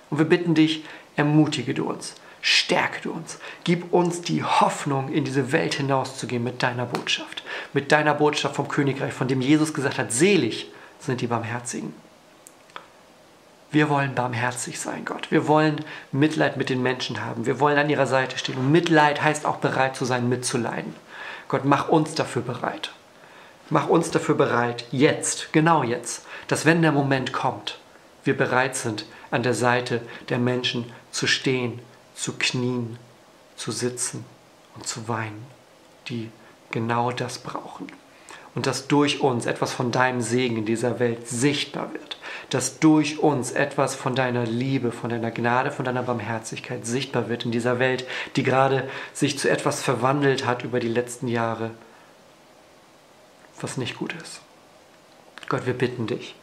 Und 0.10 0.18
wir 0.18 0.26
bitten 0.26 0.54
dich, 0.54 0.84
ermutige 1.16 1.74
du 1.74 1.90
uns, 1.90 2.16
stärke 2.42 3.02
du 3.02 3.12
uns, 3.12 3.40
gib 3.64 3.92
uns 3.92 4.22
die 4.22 4.44
Hoffnung, 4.44 5.12
in 5.12 5.26
diese 5.26 5.52
Welt 5.52 5.74
hinauszugehen 5.74 6.44
mit 6.44 6.64
deiner 6.64 6.86
Botschaft, 6.86 7.44
mit 7.74 7.92
deiner 7.92 8.14
Botschaft 8.14 8.56
vom 8.56 8.68
Königreich, 8.68 9.14
von 9.14 9.28
dem 9.28 9.42
Jesus 9.42 9.74
gesagt 9.74 9.98
hat, 9.98 10.12
selig 10.12 10.72
sind 11.00 11.22
die 11.22 11.28
Barmherzigen. 11.28 11.94
Wir 13.70 13.90
wollen 13.90 14.16
barmherzig 14.16 14.80
sein, 14.80 15.04
Gott. 15.04 15.30
Wir 15.30 15.48
wollen 15.48 15.84
Mitleid 16.12 16.56
mit 16.58 16.70
den 16.70 16.82
Menschen 16.82 17.24
haben. 17.24 17.46
Wir 17.46 17.60
wollen 17.60 17.78
an 17.78 17.90
ihrer 17.90 18.08
Seite 18.08 18.38
stehen. 18.38 18.58
Und 18.58 18.72
Mitleid 18.72 19.22
heißt 19.22 19.46
auch 19.46 19.58
bereit 19.58 19.96
zu 19.96 20.06
sein, 20.06 20.30
mitzuleiden. 20.30 20.96
Gott, 21.50 21.66
mach 21.66 21.90
uns 21.90 22.16
dafür 22.16 22.42
bereit. 22.42 22.92
Mach 23.70 23.90
uns 23.90 24.12
dafür 24.12 24.36
bereit, 24.36 24.86
jetzt, 24.92 25.52
genau 25.52 25.84
jetzt, 25.84 26.26
dass 26.48 26.66
wenn 26.66 26.82
der 26.82 26.94
Moment 26.94 27.34
kommt, 27.34 27.80
wir 28.24 28.38
bereit 28.38 28.78
sind, 28.78 29.06
an 29.30 29.44
der 29.44 29.54
Seite 29.54 30.02
der 30.30 30.38
Menschen 30.38 30.90
zu 31.12 31.28
stehen, 31.28 31.80
zu 32.16 32.34
knien, 32.40 32.98
zu 33.58 33.74
sitzen 33.74 34.24
und 34.76 34.88
zu 34.88 35.10
weinen, 35.10 35.46
die 36.08 36.32
genau 36.72 37.12
das 37.12 37.40
brauchen. 37.40 37.88
Und 38.58 38.66
dass 38.66 38.88
durch 38.88 39.22
uns 39.22 39.46
etwas 39.46 39.72
von 39.72 39.94
deinem 39.94 40.20
Segen 40.20 40.58
in 40.58 40.66
dieser 40.66 41.00
Welt 41.00 41.30
sichtbar 41.30 41.94
wird 41.94 42.18
dass 42.50 42.80
durch 42.80 43.20
uns 43.20 43.52
etwas 43.52 43.96
von 43.96 44.16
deiner 44.16 44.46
Liebe, 44.46 44.92
von 44.92 45.10
deiner 45.10 45.32
Gnade, 45.32 45.72
von 45.72 45.86
deiner 45.86 46.04
Barmherzigkeit 46.04 46.86
sichtbar 46.86 47.30
wird 47.30 47.46
in 47.46 47.52
dieser 47.52 47.80
Welt, 47.80 48.08
die 48.36 48.44
gerade 48.44 48.90
sich 49.14 49.38
zu 49.38 49.50
etwas 49.50 49.82
verwandelt 49.82 50.46
hat 50.46 50.64
über 50.64 50.80
die 50.80 50.88
letzten 50.88 51.28
Jahre, 51.28 51.72
was 53.60 53.78
nicht 53.78 53.98
gut 53.98 54.14
ist. 54.22 54.42
Gott, 55.50 55.66
wir 55.66 55.74
bitten 55.74 56.08
dich, 56.08 56.36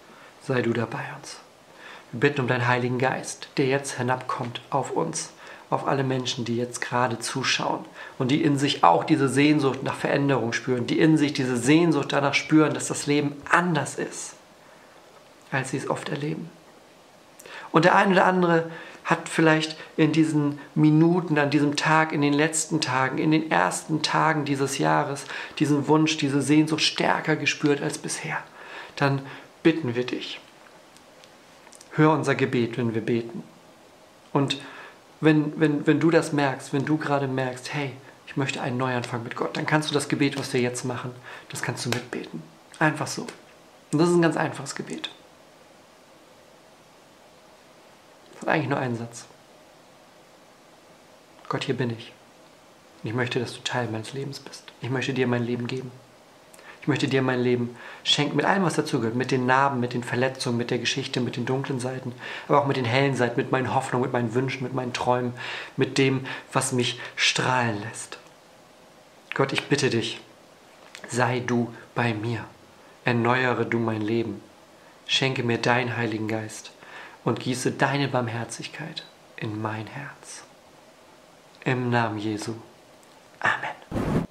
sei 0.42 0.62
du 0.62 0.72
dabei 0.72 1.04
uns. 1.16 1.38
Wir 2.12 2.20
bitten 2.20 2.42
um 2.42 2.48
deinen 2.48 2.68
Heiligen 2.68 2.98
Geist, 2.98 3.48
der 3.56 3.66
jetzt 3.66 3.96
hinabkommt 3.96 4.60
auf 4.70 4.90
uns, 4.90 5.30
auf 5.70 5.86
alle 5.86 6.04
Menschen, 6.04 6.44
die 6.44 6.56
jetzt 6.56 6.80
gerade 6.80 7.18
zuschauen 7.18 7.84
und 8.18 8.30
die 8.30 8.42
in 8.42 8.58
sich 8.58 8.84
auch 8.84 9.04
diese 9.04 9.28
Sehnsucht 9.28 9.82
nach 9.82 9.96
Veränderung 9.96 10.52
spüren, 10.52 10.86
die 10.86 10.98
in 10.98 11.16
sich 11.16 11.32
diese 11.32 11.56
Sehnsucht 11.56 12.12
danach 12.12 12.34
spüren, 12.34 12.74
dass 12.74 12.88
das 12.88 13.06
Leben 13.06 13.34
anders 13.50 13.96
ist 13.96 14.34
als 15.54 15.70
sie 15.70 15.76
es 15.78 15.88
oft 15.88 16.08
erleben. 16.08 16.50
Und 17.72 17.84
der 17.84 17.94
eine 17.94 18.12
oder 18.12 18.24
andere 18.26 18.70
hat 19.04 19.28
vielleicht 19.28 19.76
in 19.96 20.12
diesen 20.12 20.58
Minuten, 20.74 21.38
an 21.38 21.50
diesem 21.50 21.76
Tag, 21.76 22.12
in 22.12 22.22
den 22.22 22.32
letzten 22.32 22.80
Tagen, 22.80 23.18
in 23.18 23.30
den 23.30 23.50
ersten 23.50 24.02
Tagen 24.02 24.44
dieses 24.44 24.78
Jahres 24.78 25.26
diesen 25.58 25.88
Wunsch, 25.88 26.16
diese 26.16 26.40
Sehnsucht 26.40 26.82
stärker 26.82 27.36
gespürt 27.36 27.82
als 27.82 27.98
bisher. 27.98 28.38
Dann 28.96 29.22
bitten 29.62 29.94
wir 29.94 30.06
dich. 30.06 30.40
Hör 31.92 32.12
unser 32.12 32.34
Gebet, 32.34 32.78
wenn 32.78 32.94
wir 32.94 33.02
beten. 33.02 33.42
Und 34.32 34.60
wenn, 35.24 35.58
wenn, 35.60 35.86
wenn 35.86 36.00
du 36.00 36.10
das 36.10 36.32
merkst, 36.32 36.72
wenn 36.72 36.84
du 36.84 36.96
gerade 36.96 37.28
merkst, 37.28 37.72
hey, 37.72 37.92
ich 38.26 38.36
möchte 38.36 38.60
einen 38.60 38.76
Neuanfang 38.76 39.22
mit 39.22 39.36
Gott, 39.36 39.56
dann 39.56 39.66
kannst 39.66 39.90
du 39.90 39.94
das 39.94 40.08
Gebet, 40.08 40.38
was 40.38 40.52
wir 40.52 40.60
jetzt 40.60 40.84
machen, 40.84 41.12
das 41.50 41.62
kannst 41.62 41.84
du 41.86 41.90
mitbeten. 41.90 42.42
Einfach 42.78 43.06
so. 43.06 43.22
Und 43.92 43.98
das 43.98 44.08
ist 44.08 44.14
ein 44.14 44.22
ganz 44.22 44.36
einfaches 44.36 44.74
Gebet. 44.74 45.10
hat 48.44 48.54
eigentlich 48.54 48.68
nur 48.68 48.78
einen 48.78 48.96
Satz. 48.96 49.26
Gott, 51.48 51.64
hier 51.64 51.76
bin 51.76 51.90
ich. 51.90 52.12
Ich 53.02 53.14
möchte, 53.14 53.38
dass 53.38 53.54
du 53.54 53.60
Teil 53.62 53.88
meines 53.88 54.12
Lebens 54.12 54.40
bist. 54.40 54.64
Ich 54.80 54.90
möchte 54.90 55.14
dir 55.14 55.26
mein 55.26 55.44
Leben 55.44 55.66
geben. 55.66 55.90
Ich 56.84 56.88
möchte 56.88 57.08
dir 57.08 57.22
mein 57.22 57.40
Leben 57.40 57.74
schenken 58.02 58.36
mit 58.36 58.44
allem, 58.44 58.62
was 58.62 58.74
dazugehört. 58.74 59.14
Mit 59.14 59.30
den 59.30 59.46
Narben, 59.46 59.80
mit 59.80 59.94
den 59.94 60.04
Verletzungen, 60.04 60.58
mit 60.58 60.70
der 60.70 60.76
Geschichte, 60.76 61.22
mit 61.22 61.36
den 61.36 61.46
dunklen 61.46 61.80
Seiten, 61.80 62.12
aber 62.46 62.60
auch 62.60 62.66
mit 62.66 62.76
den 62.76 62.84
hellen 62.84 63.16
Seiten, 63.16 63.40
mit 63.40 63.50
meinen 63.50 63.74
Hoffnungen, 63.74 64.02
mit 64.02 64.12
meinen 64.12 64.34
Wünschen, 64.34 64.64
mit 64.64 64.74
meinen 64.74 64.92
Träumen, 64.92 65.32
mit 65.78 65.96
dem, 65.96 66.26
was 66.52 66.72
mich 66.72 67.00
strahlen 67.16 67.80
lässt. 67.80 68.18
Gott, 69.32 69.54
ich 69.54 69.64
bitte 69.64 69.88
dich, 69.88 70.20
sei 71.08 71.40
du 71.40 71.72
bei 71.94 72.12
mir. 72.12 72.44
Erneuere 73.06 73.64
du 73.64 73.78
mein 73.78 74.02
Leben. 74.02 74.42
Schenke 75.06 75.42
mir 75.42 75.56
deinen 75.56 75.96
Heiligen 75.96 76.28
Geist 76.28 76.70
und 77.24 77.40
gieße 77.40 77.72
deine 77.72 78.08
Barmherzigkeit 78.08 79.06
in 79.36 79.62
mein 79.62 79.86
Herz. 79.86 80.44
Im 81.64 81.88
Namen 81.88 82.18
Jesu. 82.18 82.52
Amen. 83.40 84.23